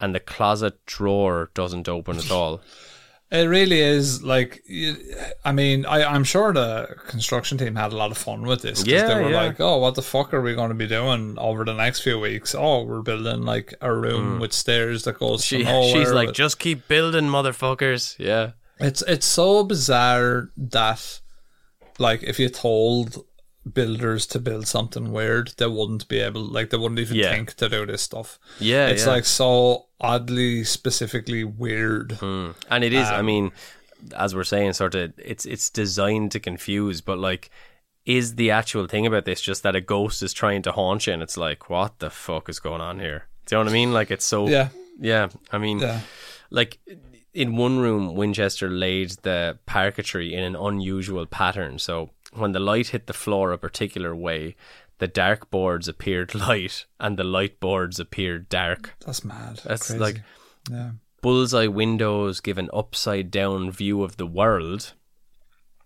[0.00, 2.60] And the closet drawer doesn't open at all.
[3.32, 4.60] It really is like,
[5.44, 8.80] I mean, I, I'm sure the construction team had a lot of fun with this.
[8.80, 9.42] 'cause Yeah, they were yeah.
[9.44, 12.18] like, oh, what the fuck are we going to be doing over the next few
[12.18, 12.56] weeks?
[12.58, 15.44] Oh, we're building like a room with stairs that goes Mm.
[15.44, 15.92] She, to nowhere.
[15.92, 18.16] she's like, with- just keep building, motherfuckers.
[18.18, 18.50] Yeah.
[18.80, 21.20] It's it's so bizarre that
[21.98, 23.24] like if you told
[23.70, 27.32] builders to build something weird, they wouldn't be able like they wouldn't even Yeah.
[27.32, 28.38] think to do this stuff.
[28.58, 28.88] Yeah.
[28.88, 29.12] it's yeah.
[29.12, 32.10] like so oddly specifically weird.
[32.20, 32.54] Mm.
[32.70, 33.06] And it is.
[33.08, 33.52] Um, I mean,
[34.16, 37.50] as we're saying, sort of, it's it's designed to confuse, but like,
[38.06, 41.12] is the actual thing about this just that a ghost is trying to haunt you,
[41.12, 43.26] and it's like, what the fuck is going on here?
[43.44, 43.92] Do you know what I mean?
[43.92, 44.48] Like, it's so.
[44.48, 44.68] Yeah.
[44.98, 45.28] Yeah.
[45.52, 46.00] I mean, Yeah.
[46.50, 46.78] like.
[47.32, 51.78] In one room, Winchester laid the parquetry in an unusual pattern.
[51.78, 54.56] So when the light hit the floor a particular way,
[54.98, 58.94] the dark boards appeared light and the light boards appeared dark.
[59.04, 59.60] That's mad.
[59.64, 59.98] That's Crazy.
[60.00, 60.22] like
[60.70, 60.92] yeah.
[61.22, 64.94] bullseye windows give an upside down view of the world.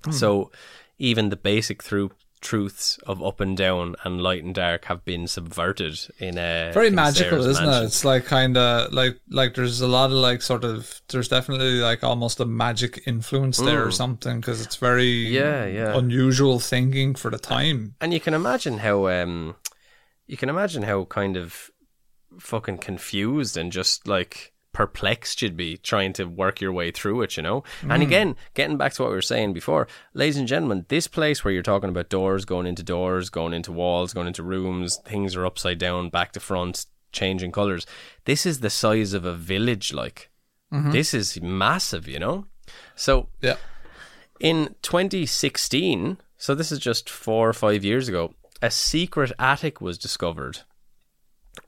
[0.04, 0.12] Hmm.
[0.12, 0.50] So
[0.98, 2.12] even the basic through
[2.44, 6.86] truths of up and down and light and dark have been subverted in a very
[6.88, 7.82] in magical, Sarah's isn't mansion.
[7.82, 7.86] it?
[7.86, 11.80] It's like kind of like like there's a lot of like sort of there's definitely
[11.80, 15.32] like almost a magic influence there or something because it's very Mm.
[15.32, 15.98] Yeah, yeah.
[15.98, 17.96] unusual thinking for the time.
[18.00, 19.56] And you can imagine how um
[20.26, 21.70] you can imagine how kind of
[22.38, 27.36] fucking confused and just like perplexed you'd be trying to work your way through it,
[27.38, 27.64] you know?
[27.82, 31.42] And again, getting back to what we were saying before, ladies and gentlemen, this place
[31.42, 35.34] where you're talking about doors going into doors, going into walls, going into rooms, things
[35.36, 37.86] are upside down, back to front, changing colours.
[38.26, 40.28] This is the size of a village, like.
[40.90, 42.46] This is massive, you know?
[42.96, 43.56] So Yeah.
[44.40, 49.96] in 2016, so this is just four or five years ago, a secret attic was
[49.98, 50.60] discovered.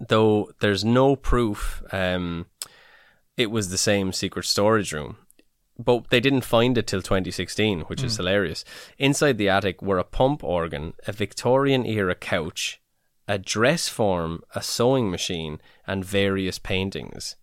[0.00, 2.46] Though there's no proof um,
[3.36, 5.16] it was the same secret storage room.
[5.78, 8.64] But they didn't find it till 2016, which is hilarious.
[8.96, 12.80] Inside the attic were a pump organ, a Victorian era couch,
[13.28, 17.36] a dress form, a sewing machine, and various paintings.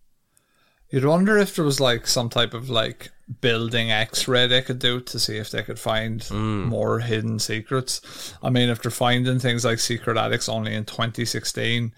[0.90, 5.00] You'd wonder if there was like some type of like building X-ray they could do
[5.00, 6.66] to see if they could find Mm.
[6.66, 8.34] more hidden secrets.
[8.42, 11.92] I mean, if they're finding things like secret attics only in 2016,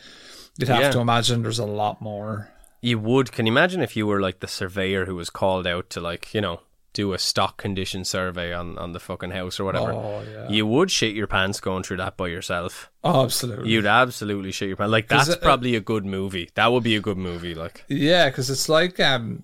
[0.58, 0.90] you'd have Yeah.
[0.92, 2.50] to imagine there's a lot more.
[2.82, 3.32] You would.
[3.32, 6.32] Can you imagine if you were like the surveyor who was called out to like,
[6.34, 6.60] you know,
[6.92, 9.92] do a stock condition survey on, on the fucking house or whatever?
[9.92, 12.90] Oh yeah, You would shit your pants going through that by yourself.
[13.04, 13.70] oh, absolutely.
[13.70, 14.92] You'd absolutely shit your pants.
[14.92, 16.50] Like that's it- uh, probably a good movie.
[16.54, 17.54] That would be a good movie.
[17.54, 19.42] Like Yeah, because it's like um,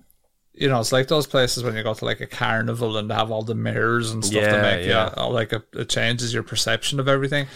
[0.53, 3.29] you know, it's like those places when you go to like a carnival and have
[3.31, 5.13] all the mirrors and stuff to Yeah, make yeah.
[5.17, 7.47] yeah, like a, it changes your perception of everything.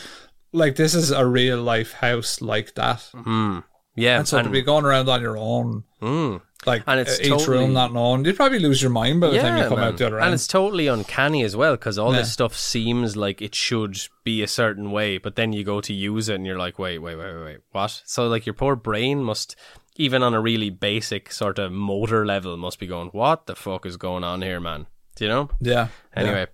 [0.54, 3.60] Like this is a real life house like that, hmm.
[3.98, 7.20] Yeah, and so to and- be going around on your own, mm, like And it's
[7.20, 9.80] each totally- room not known, you'd probably lose your mind by the time you come
[9.80, 9.90] man.
[9.90, 10.26] out the other end.
[10.26, 12.20] and it's totally uncanny as well because all Yeah.
[12.20, 15.94] this stuff seems like it should be a certain way, but then you go to
[15.94, 18.02] use it and you're like, wait, wait, wait, wait, wait, what?
[18.06, 19.56] So like your poor brain must,
[19.96, 23.86] even on a really basic sort of motor level, must be going, what the fuck
[23.86, 24.88] is going on here, man?
[25.16, 25.50] Do you know?
[25.62, 25.88] yeah.
[26.16, 26.46] Anyway,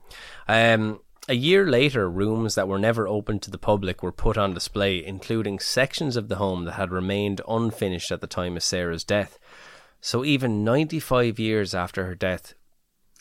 [0.48, 1.00] um,
[1.30, 5.04] a year later, rooms that were never opened to the public were put on display,
[5.04, 9.40] including sections of the home that had remained unfinished at the time of Sarah's death.
[10.02, 12.54] So, even 95 years after her death,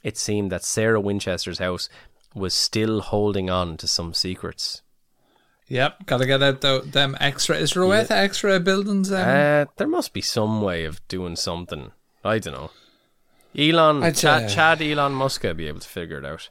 [0.02, 1.88] it seemed that Sarah Winchester's house
[2.34, 4.82] was still holding on to some secrets.
[5.68, 7.56] Yep, gotta get out the, them extra.
[7.56, 9.12] Is there a way to extra buildings?
[9.12, 11.92] Um, Uh, there must be some way of doing something.
[12.24, 12.70] I don't know.
[13.56, 16.48] Elon, Chad, Chad Elon Musk be able to figure it out.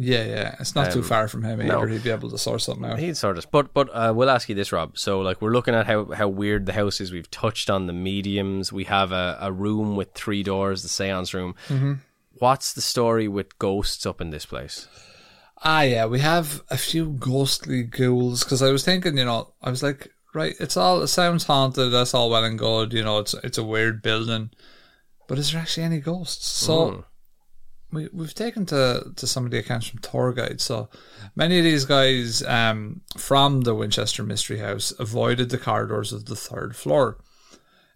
[0.00, 0.56] Yeah, yeah.
[0.58, 1.68] It's not too um, far from him either.
[1.68, 1.84] no.
[1.84, 2.98] He'd be able to sort something out.
[2.98, 4.96] He'd sort of, but but uh, we'll ask you this, Rob.
[4.96, 7.12] So like we're looking at how how weird the house is.
[7.12, 8.72] We've touched on the mediums.
[8.72, 11.54] We have a, a room with three doors, the seance room.
[11.68, 11.94] Mm-hmm.
[12.38, 14.88] What's the story with ghosts up in this place?
[15.62, 19.68] Ah, yeah, we have a few ghostly ghouls because I was thinking, you know, I
[19.68, 21.92] was like, right, it's all it sounds haunted.
[21.92, 23.18] That's all well and good, you know.
[23.18, 24.50] It's it's a weird building,
[25.28, 26.46] but is there actually any ghosts?
[26.46, 27.04] So
[27.92, 30.64] we we've taken to to some of the accounts from tour guides.
[30.64, 30.88] So
[31.34, 36.36] many of these guys um, from the Winchester Mystery House avoided the corridors of the
[36.36, 37.18] third floor.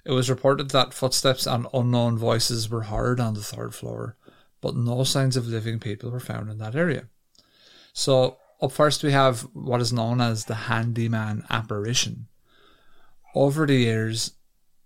[0.04, 4.16] It was reported that footsteps and unknown voices were heard on the third floor,
[4.60, 7.08] but no signs of living people were found in that area.
[7.94, 12.26] So up first we have what is known as the handyman apparition.
[13.34, 14.32] Over the years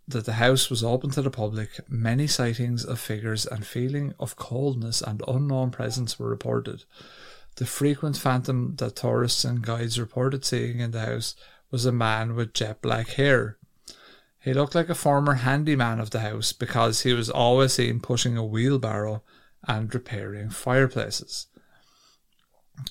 [0.09, 4.37] that the house was open to the public, many sightings of figures and feeling of
[4.37, 6.85] coldness and unknown presence were reported.
[7.57, 11.35] The frequent phantom that tourists and guides reported seeing in the house
[11.71, 13.59] was a man with jet black hair.
[14.41, 18.37] He looked like a former handyman of the house because he was always seen pushing
[18.37, 19.23] a wheelbarrow
[19.67, 21.49] and repairing fireplaces.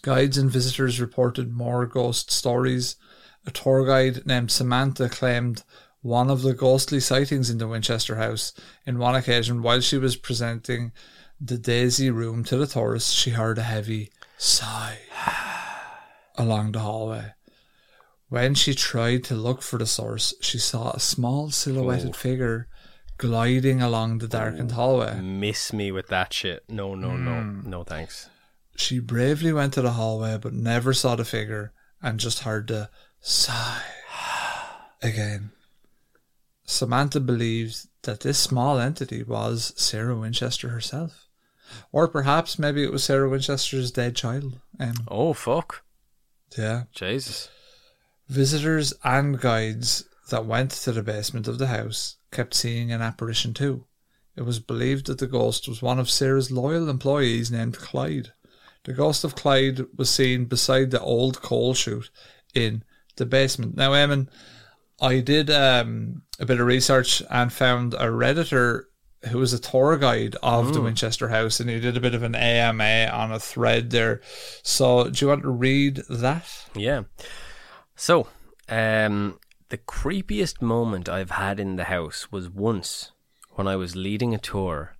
[0.01, 2.97] Guides and visitors reported more ghost stories.
[3.47, 5.63] A tour guide named Samantha claimed
[6.07, 8.53] one of the ghostly sightings in the Winchester house.
[8.85, 10.93] In one occasion, while she was presenting
[11.39, 14.99] the Daisy room to the tourists, she heard a heavy sigh
[16.35, 17.33] along the hallway.
[18.29, 22.13] When she tried to look for the source, she saw a small silhouetted oh.
[22.13, 22.69] figure
[23.17, 25.19] gliding along the darkened oh, hallway.
[25.19, 26.63] Miss me with that shit.
[26.69, 27.69] No, no, no, hmm.
[27.69, 28.29] no, thanks.
[28.77, 32.89] She bravely went to the hallway but never saw the figure and just heard the
[33.19, 33.83] sigh
[35.01, 35.51] again.
[36.67, 41.27] Samantha believed that this small entity was Sarah Winchester herself.
[41.91, 44.59] Or perhaps maybe it was Sarah Winchester's dead child.
[44.79, 45.83] Um, Oh fuck,
[46.57, 46.83] yeah.
[46.93, 47.49] Jesus.
[48.27, 53.53] Visitors and guides that went to the basement of the house kept seeing an apparition
[53.53, 53.85] too.
[54.35, 58.33] It was believed that the ghost was one of Sarah's loyal employees named Clyde.
[58.83, 62.09] The ghost of Clyde was seen beside the old coal chute
[62.53, 62.83] in
[63.15, 63.75] the basement.
[63.75, 64.27] Now, Eamon,
[64.99, 68.83] I did um, a bit of research and found a Redditor
[69.29, 72.23] who was a tour guide of the Winchester House, and he did a bit of
[72.23, 74.21] an AMA on a thread there.
[74.63, 76.45] So, do you want to read that?
[76.75, 77.03] Yeah.
[77.95, 78.27] So,
[78.69, 79.39] um,
[79.69, 83.11] the creepiest moment I've had in the house was once
[83.51, 84.95] when I was leading a tour.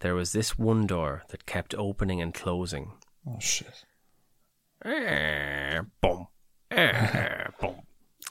[0.00, 2.92] There was this one door that kept opening and closing.
[3.26, 3.84] Oh shit.
[4.84, 6.26] Eh, boom,
[6.70, 7.81] eh, boom.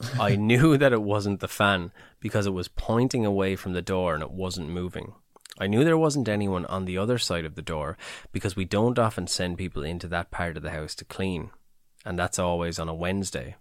[0.19, 4.13] I knew that it wasn't the fan because it was pointing away from the door
[4.13, 5.13] and it wasn't moving.
[5.59, 7.97] I knew there wasn't anyone on the other side of the door
[8.31, 11.51] because we don't often send people into that part of the house to clean,
[12.05, 13.55] and that's always on a Wednesday.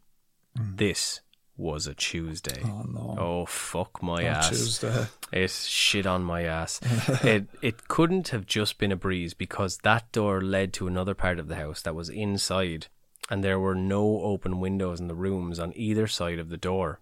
[0.58, 0.78] Mm.
[0.78, 1.20] This
[1.56, 2.62] was a Tuesday.
[2.64, 3.16] Oh no.
[3.18, 4.48] Oh fuck my On ass!
[4.48, 5.06] Tuesday.
[5.32, 6.80] It shit on my ass.
[7.22, 11.38] it it couldn't have just been a breeze because that door led to another part
[11.38, 12.86] of the house that was inside,
[13.30, 17.00] and there were no open windows in the rooms on either side of the door.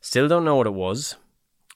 [0.00, 1.16] Still don't know what it was.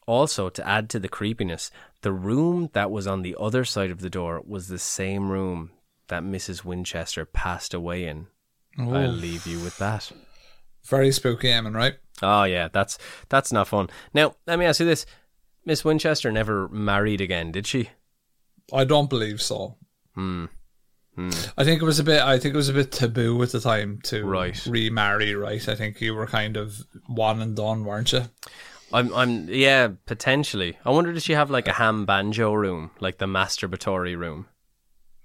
[0.07, 1.71] Also, to add to the creepiness,
[2.03, 5.71] the room that was on the other side of the door was the same room
[6.09, 6.63] that Mrs.
[6.63, 8.27] Winchester passed away in.
[8.79, 10.13] I'll leave you with that.
[10.85, 11.95] Very spooky, Eamon, right?
[12.23, 12.99] Oh yeah, that's
[13.29, 13.89] that's not fun.
[14.13, 15.07] Now let me ask you this:
[15.65, 17.91] Miss Winchester never married again, did she?
[18.73, 19.77] I don't believe so.
[20.15, 20.47] Hmm.
[21.17, 22.21] I think it was a bit.
[22.23, 24.61] I think it was a bit taboo at the time to Right.
[24.67, 25.35] remarry.
[25.35, 25.67] Right.
[25.69, 28.23] I think you were kind of one and done, weren't you?
[28.93, 30.79] I'm, I'm, yeah, potentially.
[30.85, 34.47] I wonder did she have like a ham banjo room, like the masturbatory room?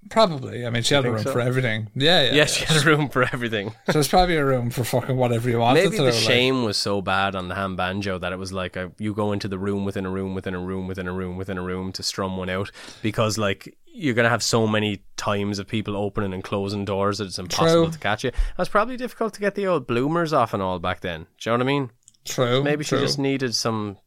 [0.08, 0.66] Probably.
[0.66, 1.32] I mean, she had a room so?
[1.32, 1.88] for everything.
[1.94, 2.34] Yeah, yeah.
[2.34, 3.70] Yeah, she had a room for everything.
[3.86, 5.84] So there's probably a room for fucking whatever you wanted.
[5.84, 8.76] Maybe the like- shame was so bad on the ham banjo that it was like
[8.76, 11.36] a, you go into the room within a room within a room within a room
[11.36, 12.70] within a room to strum one out
[13.02, 17.24] because like you're gonna have so many times of people opening and closing doors that
[17.26, 17.92] it's impossible True.
[17.92, 18.28] to catch you.
[18.28, 21.26] It was probably difficult to get the old bloomers off and all back then.
[21.38, 21.90] Do you know what I mean?
[22.24, 22.62] True.
[22.62, 23.98] Maybe she just needed some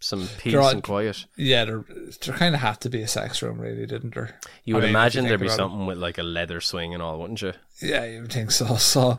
[0.00, 1.24] some peace are- and quiet.
[1.36, 1.84] Yeah, there,
[2.24, 4.38] there kind of had to be a sex room, really, didn't there?
[4.64, 5.56] You I would mean, imagine there'd be about it.
[5.56, 7.52] something with like a leather swing and all, wouldn't you?
[7.82, 8.76] Yeah, you would think so.
[8.76, 9.18] So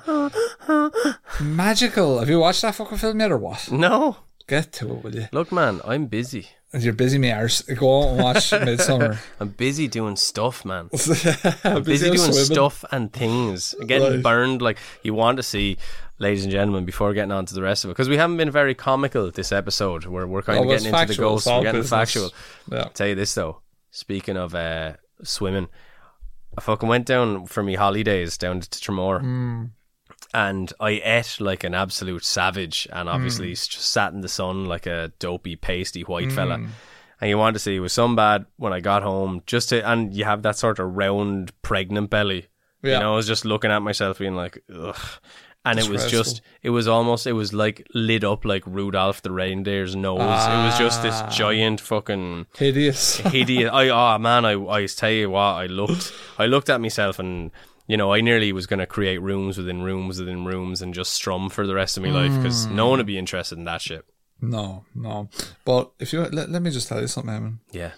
[1.42, 2.20] magical.
[2.20, 3.72] Have you watched that fucking film yet, or what?
[3.72, 4.18] No.
[4.48, 5.28] Get to it, will you?
[5.32, 6.48] Look, man, I'm busy.
[6.74, 7.62] You're busy, me arse.
[7.62, 9.18] Go out and watch Midsommar.
[9.40, 10.90] I'm busy doing stuff, man.
[11.64, 12.44] I'm busy doing swimming.
[12.46, 14.24] stuff and things, getting Right.
[14.24, 14.62] burned.
[14.62, 15.78] Like you want to see,
[16.20, 18.52] ladies and gentlemen, before getting on to the rest of it, because we haven't been
[18.52, 20.06] very comical this episode.
[20.06, 21.48] We're we're kind Oh, of getting into the factual, ghosts.
[21.48, 21.98] it's all We're getting business.
[22.14, 22.32] factual.
[22.72, 22.84] Yeah.
[22.94, 23.62] tell you this though.
[23.92, 24.94] Speaking of uh,
[25.24, 25.70] swimming,
[26.58, 29.22] I fucking went down for me holidays down to Tramore.
[29.22, 29.64] Hmm.
[30.34, 34.86] And I ate like an absolute savage, and obviously just sat in the sun like
[34.86, 36.58] a dopey, pasty white fella.
[36.58, 36.68] Hmm.
[37.22, 39.88] And you want to see it was some bad when I got home, just to,
[39.90, 42.48] and you have that sort of round, pregnant belly.
[42.84, 42.96] Yeah.
[42.96, 44.98] You know, I was just looking at myself, being like, ugh.
[45.68, 49.32] And it was just, it was almost, it was like lit up like Rudolph the
[49.32, 50.20] reindeer's nose.
[50.20, 51.30] it was just this Ah.
[51.30, 53.18] giant fucking Hideous.
[53.18, 53.72] hideous.
[53.74, 57.50] I oh man, I I tell you what, I looked I looked at myself and
[57.88, 61.12] you know I nearly was going to create rooms within rooms within rooms and just
[61.14, 63.82] strum for the rest of my life because no one would be interested in that
[63.82, 64.06] shit.
[64.42, 65.30] no, no.
[65.66, 67.60] But if you let, let me just tell you something, Eamon.
[67.72, 67.92] Yeah,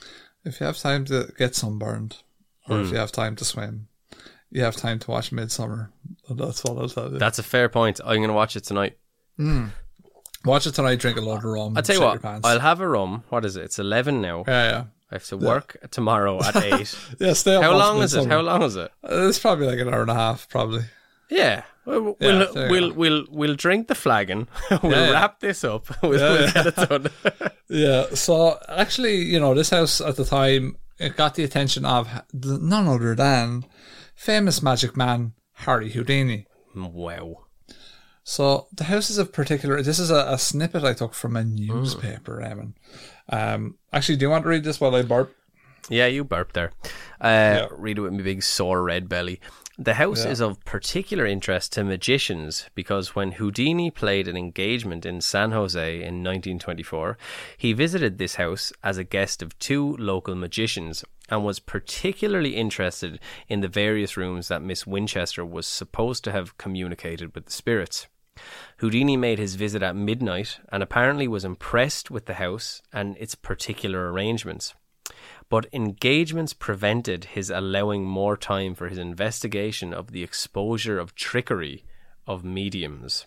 [0.46, 2.18] If you have time to get sunburned,
[2.70, 2.84] or Hmm.
[2.86, 3.88] if you have time to swim,
[4.52, 5.90] you have time to watch Midsommar.
[6.30, 7.18] That's what I'll tell you.
[7.20, 8.00] that's a fair point.
[8.04, 8.98] I'm going to watch it tonight.
[10.46, 11.00] watch it tonight.
[11.00, 11.74] Drink a lot of rum.
[11.76, 12.24] I'll tell you what.
[12.46, 13.24] I'll have a rum.
[13.30, 13.64] What is it?
[13.64, 14.44] It's eleven now.
[14.48, 14.84] yeah, yeah.
[15.12, 16.98] I have to work tomorrow at eight.
[17.20, 17.64] Yeah, stay up.
[17.64, 18.28] How long is it?
[18.28, 18.92] How long is it?
[19.04, 20.84] Uh, It's probably like an hour and a half, probably.
[21.30, 21.64] Yeah.
[21.86, 24.50] We'll Yeah, we'll, we'll, we'll we'll drink the flagon.
[24.84, 25.12] we'll Yeah, yeah.
[25.12, 25.86] wrap this up.
[26.04, 26.52] We'll, Yeah, we'll yeah.
[26.52, 27.08] get it done.
[27.70, 28.06] Yeah.
[28.16, 32.88] So actually, you know, this house at the time it got the attention of none
[32.88, 33.64] other than
[34.16, 36.48] famous magic man Harry Houdini.
[36.76, 37.44] wow.
[38.24, 39.82] So the house is a particular.
[39.82, 41.68] This is a, a snippet I took from a Mm.
[41.70, 42.74] newspaper, Eamon.
[43.30, 45.34] Um, actually, do you want to read this while I burp?
[45.90, 46.72] Yeah, you burped there.
[47.22, 49.40] Uh, Read it with me big sore red belly.
[49.80, 50.32] The house Yeah.
[50.32, 55.96] is of particular interest to magicians because when Houdini played an engagement in San Jose
[55.96, 57.18] in 1924,
[57.58, 63.20] he visited this house as a guest of two local magicians and was particularly interested
[63.48, 68.08] in the various rooms that Miss Winchester was supposed to have communicated with the spirits.
[68.78, 73.36] Houdini made his visit at midnight and apparently was impressed with the house and its
[73.36, 74.74] particular arrangements
[75.50, 81.86] but engagements prevented his allowing more time for his investigation of the exposure of trickery
[82.26, 83.26] of mediums.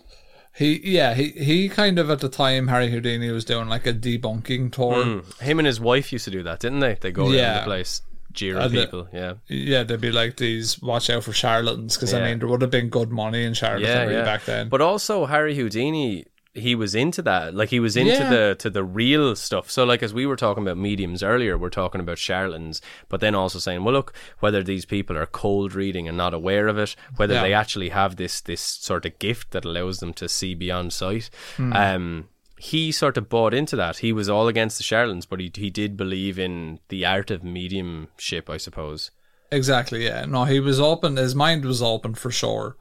[0.54, 3.94] He, yeah, he, he kind of at the time Harry Houdini was doing like a
[3.94, 5.04] debunking tour.
[5.04, 5.44] Hmm.
[5.44, 6.98] Him and his wife used to do that, didn't they?
[7.00, 8.02] They go around the place
[8.32, 9.08] jeering And the- people.
[9.12, 12.62] Yeah, Yeah, they'd be like these watch out for charlatans because I mean there would
[12.62, 14.24] have been good money in charlatanry yeah, yeah.
[14.24, 14.68] back then.
[14.68, 17.54] But also Harry Houdini he was into that.
[17.54, 18.28] Like he was into Yeah.
[18.30, 19.70] the to the real stuff.
[19.70, 23.36] So like as we were talking about mediums earlier, we're talking about charlatans, but then
[23.36, 26.96] also saying, well, look, whether these people are cold reading and not aware of it,
[27.16, 27.42] whether Yeah.
[27.42, 31.30] they actually have this this sort of gift that allows them to see beyond sight.
[31.56, 31.72] Hmm.
[31.72, 32.28] Um,
[32.60, 33.98] he sort of bought into that.
[33.98, 37.42] He was all against the charlatans, but he he did believe in the art of
[37.42, 39.10] mediumship, I suppose.
[39.50, 40.26] Exactly, yeah.
[40.26, 41.16] No, he was open.
[41.16, 42.76] His mind was open for sure.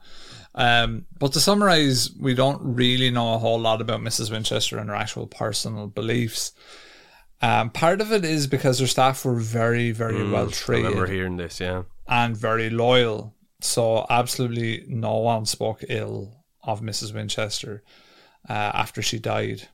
[0.54, 4.30] Um, but to summarize, we don't really know a whole lot about Mrs.
[4.30, 6.52] Winchester and her actual personal beliefs.
[7.40, 10.86] Um, part of it is because her staff were very, very well trained.
[10.86, 11.84] I remember hearing this, yeah.
[12.06, 13.34] and very loyal.
[13.62, 17.14] So absolutely no one spoke ill of Mrs.
[17.14, 17.82] Winchester
[18.48, 19.68] uh, after she died.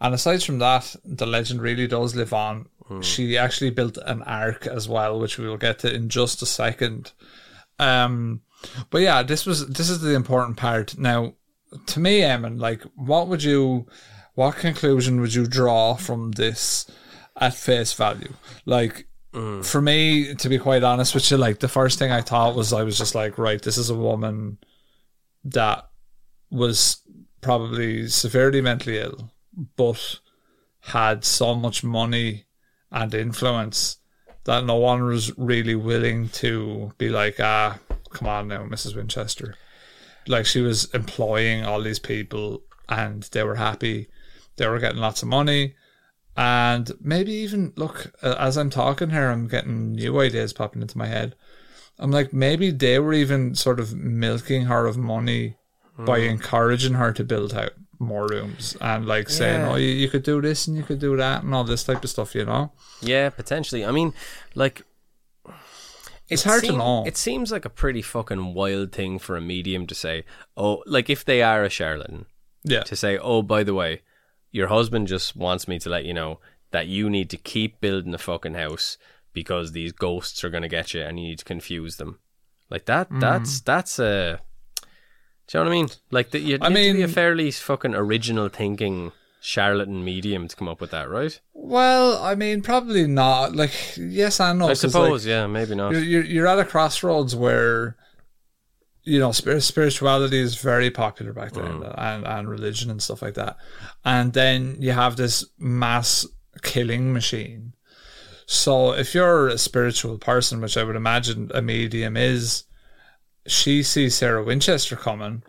[0.00, 2.66] And aside from that, the legend really does live on.
[3.00, 6.46] She actually built an ark as well, which we will get to in just a
[6.46, 7.12] second.
[7.78, 8.42] Um,
[8.90, 10.98] but yeah, this was this is the important part.
[10.98, 11.34] Now,
[11.86, 13.86] to me, Eamon, like, what would you,
[14.34, 16.90] what conclusion would you draw from this
[17.40, 18.34] at face value?
[18.66, 19.06] Like,
[19.62, 22.72] for me, to be quite honest with you, like the first thing I thought was
[22.74, 24.58] I was just like, right, this is a woman
[25.44, 25.88] that
[26.50, 27.00] was
[27.42, 29.30] probably severely mentally ill,
[29.76, 30.20] but
[30.80, 32.46] had so much money
[32.90, 33.98] and influence
[34.44, 37.78] that no one was really willing to be like, ah,
[38.10, 38.96] come on now, Mrs.
[38.96, 39.54] Winchester.
[40.26, 44.08] Like she was employing all these people and they were happy.
[44.56, 45.74] They were getting lots of money.
[46.36, 51.06] And maybe even, look, as I'm talking here, I'm getting new ideas popping into my
[51.06, 51.34] head.
[51.98, 55.56] I'm like, maybe they were even sort of milking her of money
[56.04, 59.70] by encouraging her to build out more rooms and like saying, Yeah.
[59.72, 62.02] oh, you, you could do this and you could do that and all this type
[62.02, 62.72] of stuff, you know?
[63.00, 63.84] Yeah, potentially.
[63.84, 64.12] I mean,
[64.54, 64.82] like
[66.28, 67.04] It's it hard to know.
[67.06, 70.24] It seems like a pretty fucking wild thing for a medium to say.
[70.56, 72.26] Oh, like if they are a charlatan,
[72.64, 72.82] Yeah.
[72.84, 74.02] to say, "Oh, by the way,
[74.50, 76.40] your husband just wants me to let you know
[76.70, 78.96] that you need to keep building the fucking house
[79.32, 82.18] because these ghosts are going to get you and you need to confuse them."
[82.70, 83.20] Like that Mm.
[83.20, 84.40] that's that's a
[85.52, 85.88] Do you know what I mean?
[86.10, 90.66] Like the, you I to be a fairly fucking original thinking charlatan medium to come
[90.66, 91.38] up with that, right?
[91.52, 93.54] Well, I mean, probably not.
[93.54, 94.64] Like, yes, I know.
[94.64, 95.92] I 'cause, like, suppose, yeah, maybe not.
[95.92, 97.96] you're, you're you're at a crossroads where
[99.02, 101.94] you know spirituality is very popular back then Mm.
[101.98, 103.56] and and religion and stuff like that
[104.04, 106.24] and then you have this mass
[106.62, 107.72] killing machine
[108.46, 112.62] so if you're a spiritual person which i would imagine a medium is
[113.46, 115.42] she sees sarah winchester coming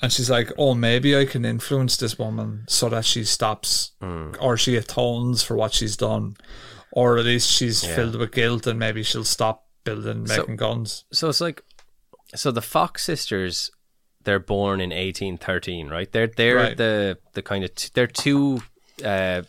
[0.00, 4.36] and she's like oh maybe i can influence this woman so that she stops Mm.
[4.40, 6.36] or she atones for what she's done.
[6.92, 11.04] Or at least she's filled with guilt and maybe she'll stop building So- making guns.
[11.12, 11.62] so it's like
[12.34, 13.70] so the Fox sisters
[14.24, 16.10] they're born in 1813 right?
[16.12, 16.76] They're they're Right.
[16.76, 18.62] the the kind of t- they're two
[19.04, 19.42] uh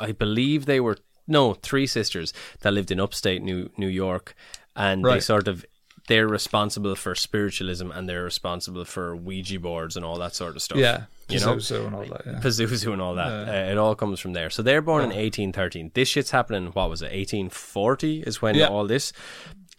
[0.00, 0.96] I believe they were
[1.26, 4.34] no three sisters that lived in upstate New New York
[4.76, 5.64] and they sort of
[6.10, 10.62] they're responsible for spiritualism and they're responsible for Ouija boards and all that sort of
[10.62, 12.22] stuff Yeah, you know Pazuzu and all that.
[12.26, 12.40] Yeah.
[12.44, 13.30] Pazuzu and all that.
[13.48, 14.50] Uh, it all comes from there.
[14.50, 15.92] So they're born in 1813.
[15.94, 18.66] This shit's happening, what was it, 1840 is when Yeah.
[18.66, 19.12] all this.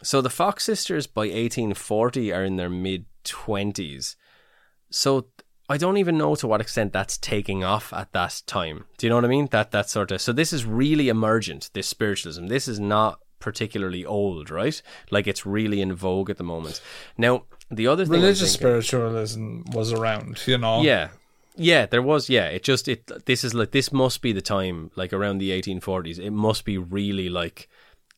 [0.01, 4.15] So the Fox sisters by 1840 are in their mid 20s.
[4.89, 5.27] So
[5.69, 8.86] I don't even know to what extent that's taking off at that time.
[8.97, 9.47] Do you know what I mean?
[9.51, 10.21] That that sort of.
[10.21, 12.47] So this is really emergent, this spiritualism.
[12.47, 14.82] This is not particularly old, right?
[15.10, 16.80] Like it's really in vogue at the moment.
[17.18, 20.82] Now, the other thing Religious thinking- spiritualism was around, you know.
[20.82, 21.10] yeah.
[21.58, 22.30] Yeah, there was.
[22.30, 23.12] Yeah, it just it.
[23.26, 26.18] This is like this must be the time, like around the 1840s.
[26.18, 27.68] It must be really like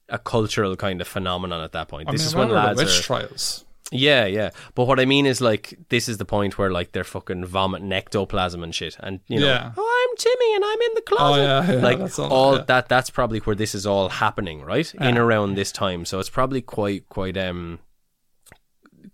[0.07, 2.09] a cultural kind of phenomenon at that point.
[2.09, 3.01] I this mean, is when lads the witch are.
[3.01, 3.65] trials.
[3.91, 4.49] Yeah, yeah.
[4.75, 7.91] But what I mean is like this is the point where like they're fucking vomiting
[7.91, 9.71] ectoplasm and shit, and you know, Yeah.
[9.77, 11.41] oh, I'm Timmy and I'm in the closet.
[11.41, 12.89] yeah, yeah, like that's all- all that.
[12.89, 14.91] That's probably where this is all happening, right?
[14.95, 17.79] In around this time, so it's probably quite quite um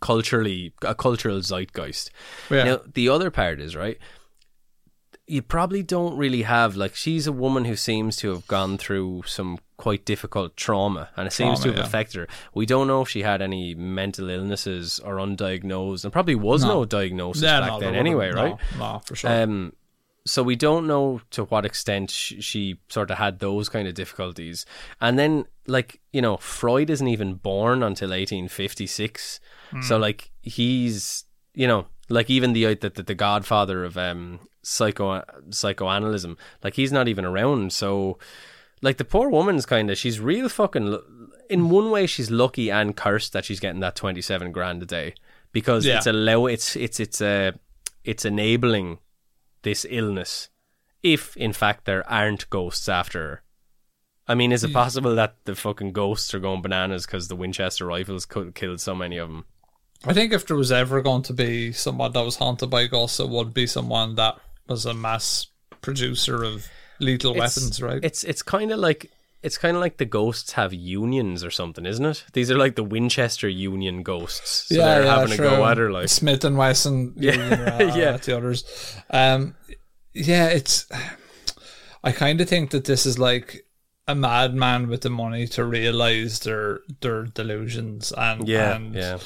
[0.01, 2.11] culturally a cultural zeitgeist.
[2.49, 2.63] Yeah.
[2.63, 3.97] Now the other part is right.
[5.29, 9.23] You probably don't really have like she's a woman who seems to have gone through
[9.27, 11.83] some quite difficult trauma, and it seems to have yeah.
[11.83, 12.27] affected her.
[12.53, 16.79] We don't know if she had any mental illnesses or undiagnosed, and probably was no,
[16.79, 16.85] No.
[16.85, 18.57] diagnosis Yeah, back no, then anyway, right?
[18.77, 19.29] No, no, for sure.
[19.31, 19.73] Um,
[20.25, 23.93] so we don't know to what extent she, she sort of had those kind of
[23.93, 24.65] difficulties.
[24.99, 29.39] And then, like you know, Freud isn't even born until 1856.
[29.81, 30.01] So Hmm.
[30.01, 36.35] like he's you know like even the the, the, the godfather of um psycho psychoanalysis
[36.63, 37.71] like he's not even around.
[37.73, 38.17] So
[38.81, 40.99] like the poor woman's kind of she's real fucking.
[41.49, 45.15] In one way, she's lucky and cursed that she's getting that 27 grand a day
[45.51, 45.97] because Yeah.
[45.97, 47.51] it's allow it's it's it's uh,
[48.03, 48.99] it's enabling
[49.63, 50.49] this illness
[51.03, 53.43] if in fact there aren't ghosts after her?
[54.27, 57.87] I mean, is it possible that the fucking ghosts are going bananas because the Winchester
[57.87, 59.45] rifles killed so many of them?
[60.05, 63.19] I think if there was ever going to be someone that was haunted by ghosts,
[63.19, 64.37] it would be someone that
[64.69, 65.47] was a mass
[65.81, 66.67] producer of
[66.99, 68.03] lethal weapons, right?
[68.03, 69.11] It's it's kind of like
[69.41, 72.25] it's kind of like the ghosts have unions or something, isn't it?
[72.33, 74.67] These are like the Winchester Union ghosts.
[74.67, 75.47] So they're having true.
[75.47, 78.17] a go at her like Smith and Wesson, Yeah, yeah, yeah.
[78.17, 78.63] the others.
[79.09, 79.55] Um,
[80.13, 80.87] yeah, it's.
[82.03, 83.65] I kind of think that this is like
[84.07, 89.19] a madman with the money to realize their their delusions, and yeah, and yeah.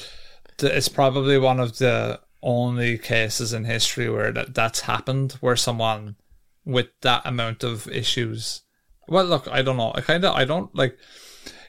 [0.60, 6.16] it's probably one of the only cases in history where that, that's happened, where someone
[6.64, 8.62] with that amount of issues.
[9.08, 9.92] Well, look, I don't know.
[9.94, 10.96] I kind of, I don't like.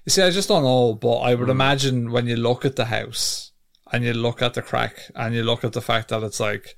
[0.05, 1.51] You see, I just don't know, but I would hmm.
[1.51, 3.51] imagine when you look at the house
[3.91, 6.76] and you look at the crack and you look at the fact that it's like,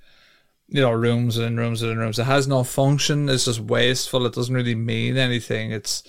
[0.68, 2.20] you know, rooms and rooms and rooms.
[2.20, 3.30] It has no function.
[3.30, 4.26] It's just wasteful.
[4.26, 5.72] It doesn't really mean anything.
[5.72, 6.04] It's,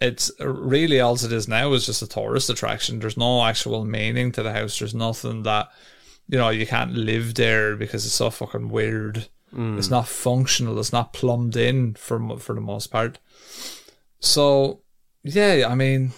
[0.00, 2.98] it's really all it is now is just a tourist attraction.
[2.98, 4.78] There's no actual meaning to the house.
[4.78, 5.68] There's nothing that,
[6.32, 9.28] you know, you can't live there because it's so fucking weird.
[9.54, 9.76] Mm.
[9.76, 10.78] It's not functional.
[10.78, 13.18] It's not plumbed in for for the most part.
[14.18, 14.80] So,
[15.22, 16.12] yeah, I mean,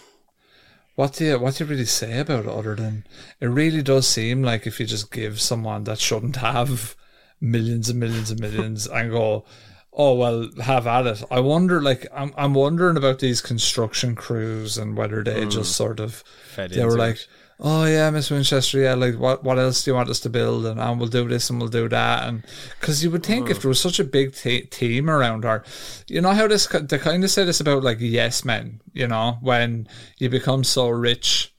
[0.94, 3.04] what do you what do you really say about it other than
[3.40, 6.94] it really does seem like if you just give someone that shouldn't have
[7.40, 9.44] millions and millions and millions and go,
[9.92, 11.24] oh well, have at it.
[11.28, 15.50] I wonder, like, I'm I'm wondering about these construction crews and whether they mm.
[15.50, 16.22] just sort of
[16.54, 17.28] Fed they were like, it.
[17.60, 20.66] Oh yeah, Miss Winchester, yeah, like what what else do you want us to build?
[20.66, 22.28] And, and we'll do this and we'll do that.
[22.28, 22.44] And
[22.80, 23.62] because you would think if mm.
[23.62, 25.64] there was such a big te- team around her,
[26.08, 29.38] you know how this they kind of say this about like yes men, you know,
[29.40, 29.88] when
[30.18, 31.54] you become so rich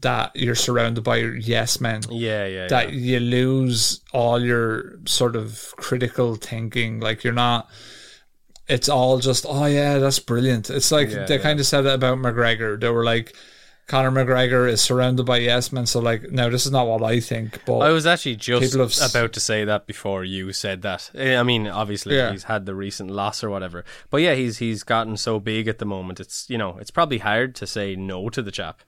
[0.00, 2.98] that you're surrounded by yes men Yeah, yeah, that yeah.
[2.98, 7.00] you lose all your sort of critical thinking.
[7.00, 7.68] Like you're not.
[8.68, 10.70] It's all just oh yeah, that's brilliant.
[10.70, 11.42] It's like Yeah, they yeah.
[11.42, 12.80] kind of said it about McGregor.
[12.80, 13.36] They were like,
[13.92, 15.84] Conor McGregor is surrounded by yes men.
[15.84, 19.10] So like, now this is not what I think, but I was actually just have
[19.10, 21.10] about to say that before you said that.
[21.14, 22.32] Eh, I mean, obviously Yeah.
[22.32, 25.78] he's had the recent loss or whatever, but yeah, he's he's gotten so big at
[25.78, 26.20] the moment.
[26.20, 28.80] It's you know it's probably hard to say no to the chap.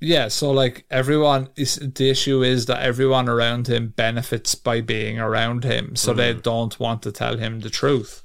[0.00, 0.26] yeah.
[0.26, 5.62] So like everyone is the issue is that everyone around him benefits by being around
[5.62, 8.22] him, so they don't want to tell him the truth.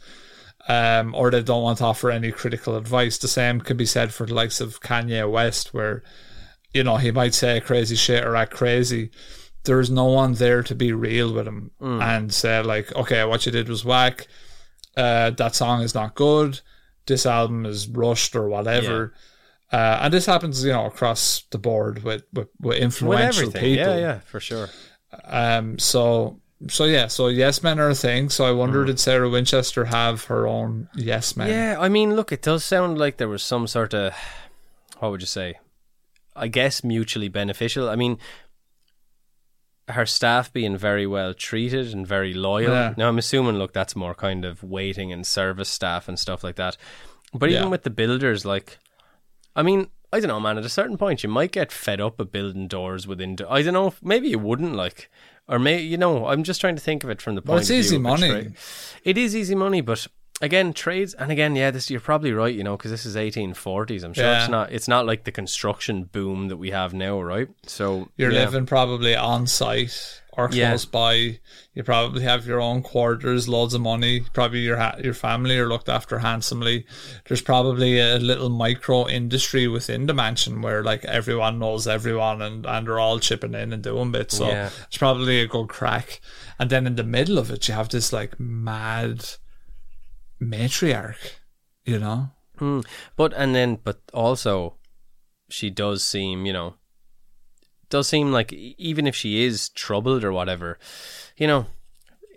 [0.67, 3.17] Um, or they don't want to offer any critical advice.
[3.17, 6.03] The same could be said for the likes of Kanye West, where
[6.73, 9.11] you know he might say crazy shit or act crazy.
[9.65, 13.45] There is no one there to be real with him and say like, okay, what
[13.45, 14.27] you did was whack.
[14.97, 16.59] Uh, that song is not good.
[17.05, 19.13] This album is rushed or whatever.
[19.71, 23.61] Uh, and this happens, you know, across the board with with, with With influential everything,
[23.75, 23.93] people.
[23.93, 24.69] yeah, yeah, for sure.
[25.25, 25.79] Um.
[25.79, 26.39] So.
[26.69, 27.07] So yeah.
[27.07, 28.29] So yes men are a thing.
[28.29, 28.87] So I wonder mm.
[28.87, 31.49] did Sarah Winchester have her own yes men?
[31.49, 34.13] Yeah, I mean, look, it does sound like there was some sort of,
[34.99, 35.59] what would you say?
[36.35, 37.89] I guess mutually beneficial.
[37.89, 38.17] I mean,
[39.89, 42.71] her staff being very well treated and very loyal.
[42.71, 42.93] Yeah.
[42.97, 46.55] Now, I'm assuming, look, that's more kind of waiting and service staff and stuff like
[46.55, 46.77] that.
[47.33, 47.69] But even Yeah.
[47.69, 48.77] with the builders, like,
[49.55, 50.57] I mean, I don't know, man.
[50.57, 53.35] At a certain point, you might get fed up of building doors within.
[53.35, 53.93] Do- I don't know.
[54.01, 55.09] Maybe you wouldn't like,
[55.47, 56.27] or may you know.
[56.27, 57.61] I'm just trying to think of it from the point.
[57.61, 58.29] it's of view easy money.
[58.29, 58.53] trade.
[59.03, 60.07] It is easy money, but
[60.41, 62.53] again, trades and again, yeah, this you're probably right.
[62.53, 64.03] You know, because this is 1840s.
[64.03, 64.41] I'm sure Yeah.
[64.41, 64.71] it's not.
[64.71, 67.49] It's not like the construction boom that we have now, right?
[67.65, 68.45] So You're yeah.
[68.45, 70.69] living probably on site or Yeah.
[70.69, 71.39] close by.
[71.73, 74.21] You probably have your own quarters, loads of money.
[74.33, 76.85] Probably your ha- your family are looked after handsomely.
[77.27, 82.65] There's probably a little micro industry within the mansion where like everyone knows everyone and,
[82.65, 84.37] and they're all chipping in and doing bits.
[84.37, 84.69] So Yeah.
[84.87, 86.19] it's probably a good crack.
[86.59, 89.25] And then in the middle of it, you have this like mad
[90.41, 91.17] matriarch.
[91.85, 92.29] You know,
[92.59, 92.79] Hmm.
[93.17, 94.77] But and then, but also,
[95.49, 96.75] she does seem, you know,
[97.93, 100.77] does seem like even if she is troubled or whatever,
[101.37, 101.67] you know,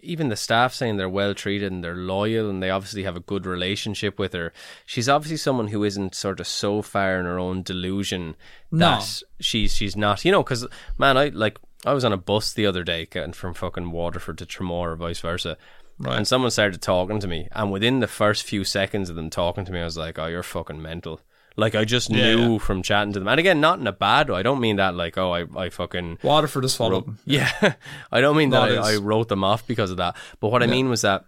[0.02, 3.20] even the staff saying they're well treated and they're loyal and they obviously have a
[3.32, 4.52] good relationship with her.
[4.84, 8.36] She's obviously someone who isn't sort of so far in her own delusion
[8.70, 8.90] No.
[8.90, 10.66] that she's she's not, you know, because
[10.98, 14.38] man, I like I was on a bus the other day getting from fucking Waterford
[14.38, 15.56] to Tramore or vice versa.
[15.98, 16.18] Right.
[16.18, 19.64] And someone started talking to me, and within the first few seconds of them talking
[19.64, 21.20] to me, I was like, "Oh, you're fucking mental."
[21.56, 22.58] Like I just Yeah, knew yeah.
[22.58, 24.38] from chatting to them, and again, not in a bad way.
[24.38, 27.18] I don't mean that like, "Oh, I, I fucking Waterford has followed them.
[27.24, 27.74] yeah."
[28.12, 30.16] I don't mean that No, I, I wrote them off because of that.
[30.40, 31.24] But what I mean was that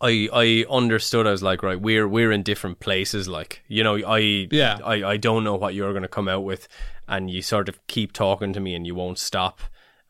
[0.00, 1.26] I I understood.
[1.26, 3.28] I was like, right, we're we're in different places.
[3.28, 4.78] Like, you know, I Yeah.
[4.84, 6.68] I I don't know what you're going to come out with,
[7.08, 9.60] and you sort of keep talking to me, and you won't stop.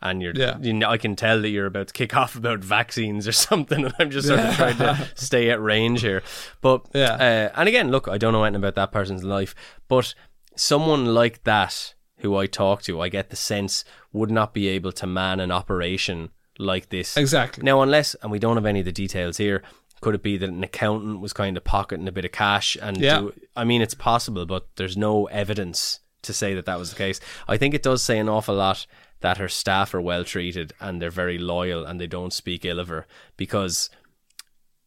[0.03, 0.59] And you're, Yeah.
[0.61, 3.85] you know, I can tell that you're about to kick off about vaccines or something,
[3.85, 6.23] and I'm just sort of trying to stay at range here.
[6.61, 7.15] But Yeah.
[7.15, 9.55] uh, and again, look, I don't know anything about that person's life,
[9.89, 10.15] but
[10.57, 14.93] someone like that who I talk to, I get the sense would not be able
[14.93, 17.17] to man an operation like this.
[17.17, 17.65] Exactly.
[17.65, 19.63] Now, unless, and we don't have any of the details here,
[20.01, 22.77] could it be that an accountant was kind of pocketing a bit of cash?
[22.81, 23.21] And Yeah.
[23.21, 26.97] do, I mean, it's possible, but there's no evidence to say that that was the
[26.97, 27.19] case.
[27.49, 28.87] I think it does say an awful lot
[29.23, 32.79] that her staff are well treated and they're very loyal and they don't speak ill
[32.79, 33.89] of her because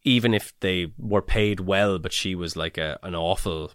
[0.02, 3.72] even if they were paid well, but she was like a an awful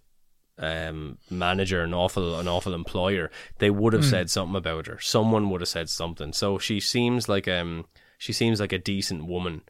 [0.57, 4.99] um, manager, an awful an awful employer, they would have said something about her.
[4.99, 6.31] Someone would have said something.
[6.31, 7.85] So she seems like um
[8.17, 9.63] she seems like a decent woman.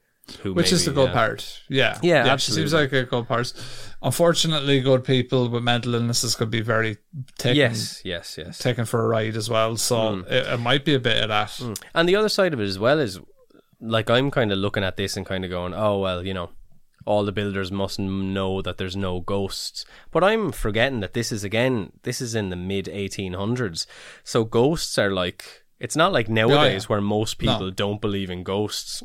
[0.44, 1.62] Who Which is the maybe, good uh, part.
[1.68, 2.00] Yeah.
[2.02, 3.54] Yeah, She seems like a good part.
[4.02, 6.98] Unfortunately, good people with mental illnesses could be very
[7.38, 8.58] taken, Yes, yes, yes.
[8.58, 9.78] taken for a ride as well.
[9.78, 11.80] So it, it might be a bit of that.
[11.94, 13.20] And the other side of it as well is
[13.82, 16.52] like I'm kind of looking at this and kind of going, oh well, you know,
[17.06, 19.86] all the builders must know that there's no ghosts.
[20.12, 23.86] But I'm forgetting that this is again, this is in the mid 1800s,
[24.24, 25.64] so ghosts are like.
[25.80, 29.02] It's not like nowadays where most people don't believe in ghosts.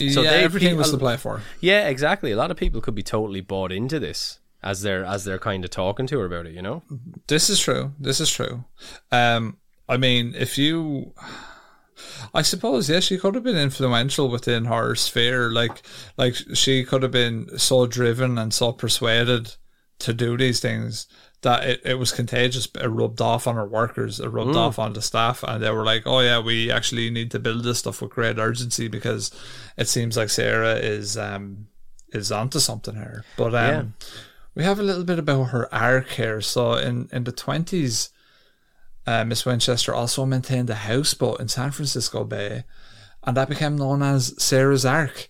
[0.00, 1.42] So yeah, they- everything was to play for.
[1.60, 2.32] Yeah, exactly.
[2.32, 5.64] A lot of people could be totally bought into this as they're as they're kind
[5.64, 6.54] of talking to her about it.
[6.54, 6.82] You know.
[7.28, 7.92] This is true.
[8.00, 8.64] This is true.
[9.10, 9.58] Um,
[9.88, 11.12] I mean, if you,
[12.34, 15.50] I suppose, yes, she could have been influential within her sphere.
[15.50, 15.82] Like,
[16.16, 19.54] like she could have been so driven and so persuaded
[19.98, 21.06] to do these things
[21.42, 22.66] that it, it was contagious.
[22.80, 24.20] It rubbed off on her workers.
[24.20, 27.30] It rubbed off on the staff, and they were like, "Oh yeah, we actually need
[27.32, 29.30] to build this stuff with great urgency because
[29.76, 31.66] it seems like Sarah is um
[32.12, 33.94] is onto something here." But um,
[34.54, 36.40] we have a little bit about her arc here.
[36.40, 38.10] So in in the twenties,
[39.06, 42.64] uh, Miss Winchester also maintained a houseboat in San Francisco Bay,
[43.24, 45.28] and that became known as Sarah's Ark,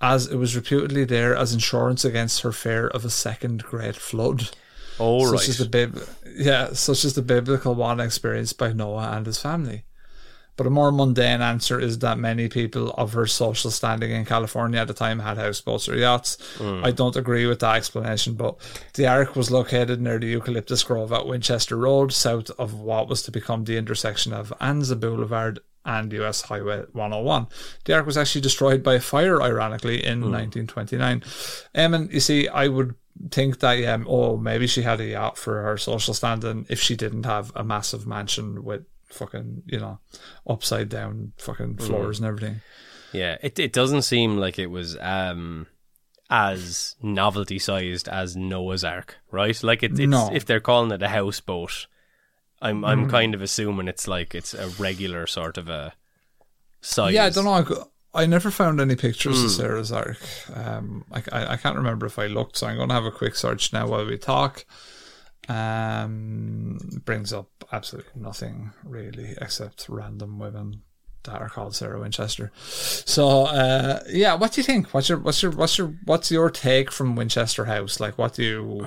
[0.00, 4.50] as it was reputedly there as insurance against her fear of a second great flood.
[5.02, 5.48] All such right.
[5.48, 9.84] as the bib- yeah, such as the biblical one experienced by Noah and his family.
[10.56, 14.80] But a more mundane answer is that many people of her social standing in California
[14.80, 16.36] at the time had houseboats or yachts.
[16.84, 18.58] I don't agree with that explanation, but
[18.94, 23.22] the Ark was located near the Eucalyptus Grove at Winchester Road, south of what was
[23.22, 27.46] to become the intersection of Anza Boulevard and US Highway 101.
[27.86, 31.22] The Ark was actually destroyed by fire, ironically, in 1929.
[31.74, 32.94] Um, and you see, I would
[33.30, 36.96] think that yeah, oh maybe she had a yacht for her social standing if she
[36.96, 39.98] didn't have a massive mansion with fucking you know
[40.46, 41.82] upside down fucking mm.
[41.82, 42.60] floors and everything.
[43.12, 45.66] Yeah, it it doesn't seem like it was um
[46.30, 49.62] as novelty sized as Noah's Ark, right?
[49.62, 50.30] Like it, it's No.
[50.32, 51.86] if they're calling it a houseboat,
[52.60, 53.10] I'm I'm mm.
[53.10, 55.92] kind of assuming it's like it's a regular sort of a
[56.80, 57.12] size.
[57.12, 57.88] Yeah, I don't know.
[58.14, 60.18] I, never found any pictures of Sarah's Ark.
[60.54, 63.10] Um, I, I I can't remember if I looked, so I'm going to have a
[63.10, 64.64] quick search now while we talk.
[65.48, 70.82] Um, brings up absolutely nothing really except random women
[71.24, 72.52] that are called Sarah Winchester.
[72.64, 74.92] So, uh, yeah, what do you think?
[74.94, 78.00] What's your what's your what's your what's your take from Winchester House?
[78.00, 78.86] Like, what do you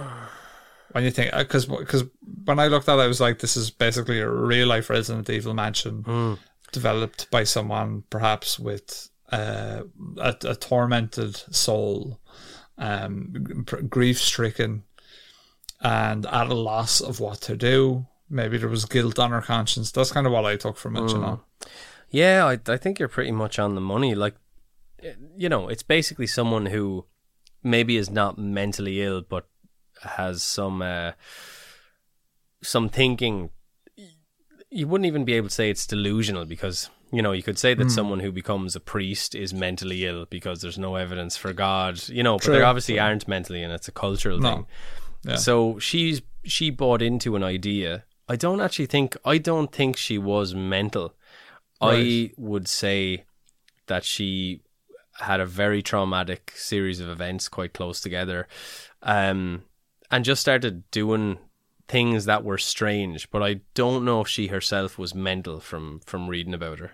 [0.92, 1.34] when you think?
[1.36, 2.04] Because because
[2.46, 5.30] when I looked at it, I was like, this is basically a real life Resident
[5.30, 6.38] Evil mansion
[6.72, 9.84] developed by someone perhaps with uh,
[10.18, 12.20] a, a tormented soul,
[12.78, 14.84] um, grief stricken,
[15.82, 18.06] and at a loss of what to do.
[18.30, 19.92] Maybe there was guilt on her conscience.
[19.92, 21.42] That's kind of what I took from it, you know.
[22.10, 24.16] Yeah, I I think you're pretty much on the money.
[24.16, 24.36] Like,
[25.38, 27.06] you know, it's basically someone who
[27.62, 29.48] maybe is not mentally ill, but
[30.02, 31.12] has some uh,
[32.64, 33.50] some thinking.
[34.72, 37.74] You wouldn't even be able to say it's delusional because you know you could say
[37.76, 41.94] that someone who becomes a priest is mentally ill because there's no evidence for God.
[42.10, 44.50] You know, but they obviously aren't mentally, and it's a cultural No.
[44.52, 44.66] thing.
[45.24, 45.36] Yeah.
[45.38, 48.04] So she's she bought into an idea.
[48.28, 51.14] I don't actually think I don't think she was mental.
[51.82, 53.26] I would say
[53.88, 54.62] that she
[55.20, 58.48] had a very traumatic series of events quite close together,
[59.04, 59.64] um,
[60.12, 61.38] and just started doing
[61.88, 63.30] things that were strange.
[63.30, 66.92] But I don't know if she herself was mental from from reading about her.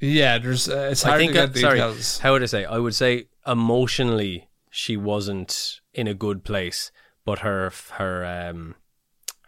[0.00, 0.68] Yeah, there's.
[0.68, 2.18] Uh, it's I hard think to get sorry, details.
[2.18, 2.64] how would I say?
[2.64, 6.90] I would say emotionally she wasn't in a good place,
[7.24, 8.74] but her her um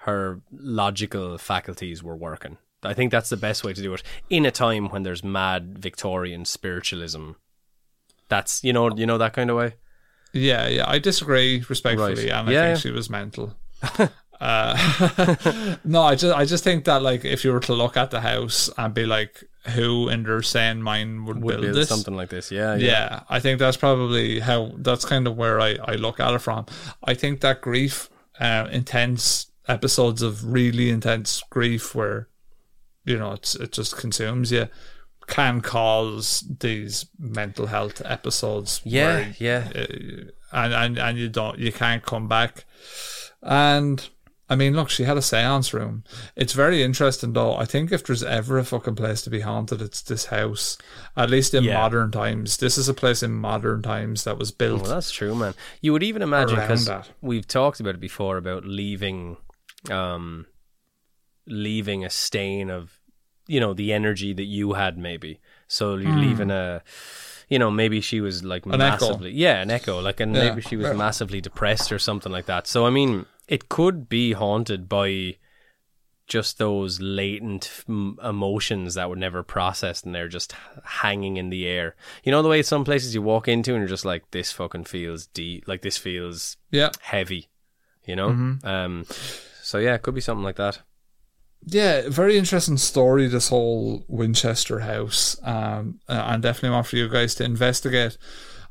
[0.01, 2.57] her logical faculties were working.
[2.83, 5.79] I think that's the best way to do it in a time when there's mad
[5.79, 7.33] Victorian spiritualism.
[8.29, 9.75] That's you know you know that kind of way.
[10.33, 10.85] Yeah, yeah.
[10.89, 12.31] I disagree respectfully, Right.
[12.31, 12.81] and I Yeah, think yeah.
[12.81, 13.55] she was mental.
[14.41, 18.11] Uh, no, I just I just think that like if you were to look at
[18.11, 19.45] the house and be like,
[19.75, 21.89] who in their sane mind would, Would build, build this?
[21.89, 22.51] something like this.
[22.51, 23.23] Yeah, yeah.
[23.29, 26.67] I think that's probably how that's kind of where I, I look at it from.
[27.05, 28.09] I think that grief,
[28.41, 32.29] uh, intense episodes of really intense grief where,
[33.05, 34.69] you know, it's it just consumes you,
[35.27, 38.81] can cause these mental health episodes.
[38.85, 39.69] Yeah, where, yeah.
[39.75, 39.87] uh,
[40.53, 42.65] and, and and you don't you can't come back.
[43.43, 44.09] And
[44.51, 46.05] I mean, look, she had a seance room.
[46.35, 47.55] It's very interesting, though.
[47.57, 50.79] I think if there's ever a fucking place to be haunted, it's this house.
[51.17, 51.75] At least in Yeah.
[51.75, 54.83] modern times, this is a place in modern times that was built.
[54.83, 55.55] Well, that's true, man.
[55.83, 56.89] You would even imagine because
[57.21, 59.37] we've talked about it before about leaving,
[59.91, 60.47] um,
[61.47, 62.99] leaving a stain of,
[63.47, 65.41] you know, the energy that you had maybe.
[65.67, 66.83] So you're leaving a,
[67.49, 68.65] you know, maybe she was like.
[68.67, 68.79] An echo.
[69.09, 70.49] massively, yeah, an echo, like, and Yeah.
[70.51, 72.67] maybe she was massively depressed or something like that.
[72.67, 75.37] So I mean, it could be haunted by
[76.27, 80.53] just those latent m- emotions that were never processed and they're just
[80.85, 81.97] hanging in the air.
[82.23, 84.85] You know the way some places you walk into and you're just like, this fucking
[84.85, 87.49] feels deep, like this feels yeah, heavy.
[88.05, 88.67] You know, Mm-hmm.
[88.67, 89.05] um,
[89.63, 90.81] so yeah, it could be something like that.
[91.67, 92.09] yeah.
[92.09, 93.27] Very interesting story.
[93.27, 98.17] This whole Winchester house, um, and definitely want for you guys to investigate.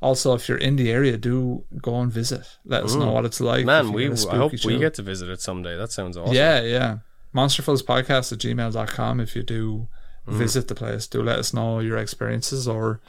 [0.02, 2.45] Also, if you're in the area, do go and visit.
[2.65, 3.65] Let us know what it's like.
[3.65, 5.76] Man, we I hope we get to visit it someday.
[5.76, 6.36] That sounds awesome.
[6.36, 6.98] Yeah, yeah.
[7.34, 9.19] Monsterfuzz podcast at gmail.com.
[9.19, 9.88] If you do
[10.28, 13.02] visit the place, do let us know your experiences or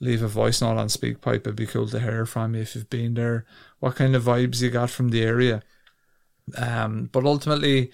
[0.00, 1.40] leave a voice note on SpeakPipe.
[1.40, 3.46] It'd be cool to hear from you if you've been there,
[3.78, 5.62] what kind of vibes you got from the area.
[6.56, 7.92] Um, but ultimately,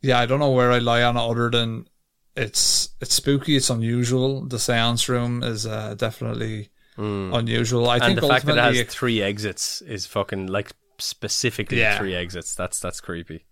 [0.00, 1.86] yeah, I don't know where I lie on it other than
[2.36, 4.46] it's it's spooky, it's unusual.
[4.46, 7.88] The seance room is uh, definitely unusual.
[7.88, 11.98] I and think the fact that it has three exits is fucking like specifically Yeah.
[11.98, 12.54] three exits.
[12.54, 13.44] That's that's creepy.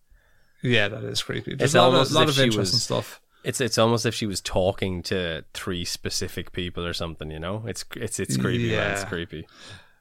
[0.62, 1.54] yeah, that is creepy.
[1.54, 3.20] There's It's a lot almost of, lot of interesting was- stuff.
[3.44, 7.30] It's it's almost if she was talking to three specific people or something.
[7.30, 8.72] You know, it's it's it's creepy.
[8.72, 8.90] Man.
[8.92, 9.46] It's creepy.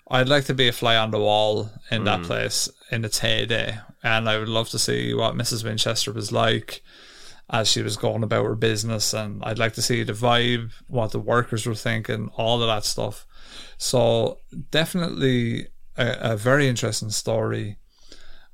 [0.09, 2.25] I'd like to be a fly on the wall in that Mm.
[2.25, 5.63] place in its heyday, and I would love to see what Mrs.
[5.63, 6.81] Winchester was like
[7.49, 11.11] as she was going about her business, and I'd like to see the vibe, what
[11.11, 13.25] the workers were thinking, all of that stuff.
[13.77, 14.39] So
[14.71, 15.67] definitely
[15.97, 17.77] a, a very interesting story.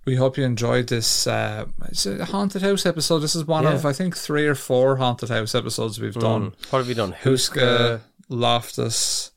[0.04, 1.28] We hope you enjoyed this.
[1.28, 1.66] Uh,
[2.24, 3.20] haunted house episode.
[3.20, 3.74] This is one Yeah.
[3.74, 6.54] of I think three or four haunted house episodes we've done.
[6.72, 7.14] What have we done?
[7.14, 9.32] Houska, Loftus,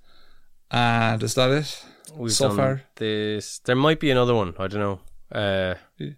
[0.71, 1.85] and is that it?
[2.17, 2.83] We've so done far?
[2.97, 3.59] this.
[3.61, 4.55] There might be another one.
[4.59, 5.01] I don't know.
[5.31, 6.11] Uh, Yeah.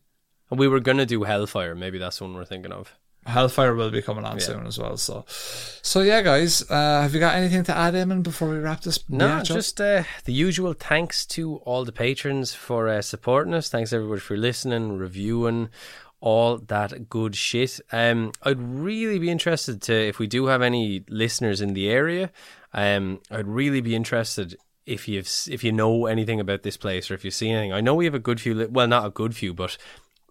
[0.51, 1.75] we were gonna do Hellfire.
[1.75, 2.95] Maybe that's the one we're thinking of.
[3.27, 4.45] Hellfire will be coming on Yeah.
[4.45, 4.97] soon as well.
[4.97, 8.83] So, so yeah, guys, uh, have you got anything to add, Eamon, before we wrap
[8.83, 8.99] this?
[9.09, 13.69] No, just uh, the usual thanks to all the patrons for uh, supporting us.
[13.69, 15.69] Thanks everybody for listening, reviewing,
[16.21, 17.81] all that good shit.
[17.93, 22.31] Um, I'd really be interested to if we do have any listeners in the area.
[22.73, 27.15] Um, I'd really be interested if you've if you know anything about this place or
[27.15, 27.73] if you see anything.
[27.73, 28.55] I know we have a good few.
[28.55, 29.77] Li- well, not a good few, but.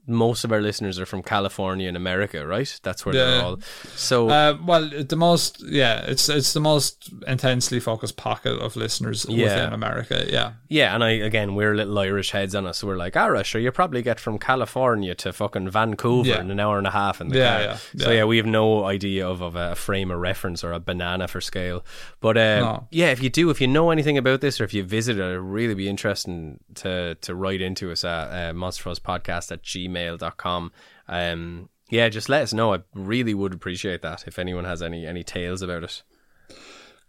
[0.08, 2.80] Most of our listeners are from California and America, right?
[2.84, 3.60] That's where they're all.
[3.96, 9.26] So Uh, well, the most, yeah, it's it's the most intensely focused pocket of listeners
[9.28, 9.44] Yeah.
[9.44, 10.26] within America.
[10.30, 12.78] Yeah, Yeah, and I again we're little Irish heads on us.
[12.80, 16.42] So we're like, alright, sure, you probably get from California to fucking Vancouver Yeah.
[16.42, 17.62] in an hour and a half in the Yeah, car.
[17.62, 18.18] yeah, So yeah.
[18.18, 21.42] yeah, we have no idea of, of a frame of reference or a banana for
[21.42, 21.84] scale.
[22.22, 22.88] But uh, No.
[22.92, 25.22] yeah, if you do, if you know anything about this or if you visit it,
[25.24, 29.64] it'd really be interesting to to write into us at uh, monsterfuzzpodcast at
[29.96, 30.72] gmail.com.
[31.08, 32.74] Um, yeah, just let us know.
[32.74, 36.04] I really would appreciate that if anyone has any any tales about it.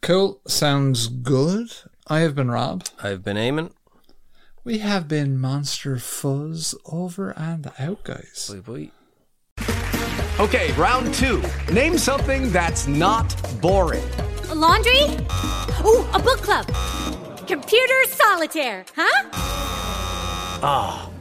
[0.02, 0.40] cool.
[0.46, 1.68] Sounds good.
[2.06, 2.84] I have been Rob.
[3.02, 3.72] I've been Eamon.
[4.64, 8.50] We have been Monster Fuzz over and out, guys.
[8.52, 8.90] Bye bye.
[10.38, 11.42] Okay, round two.
[11.72, 14.04] Name something that's not boring.
[14.50, 15.00] A laundry?
[15.84, 16.66] Ooh, a book club.
[17.46, 19.22] Computer solitaire, huh?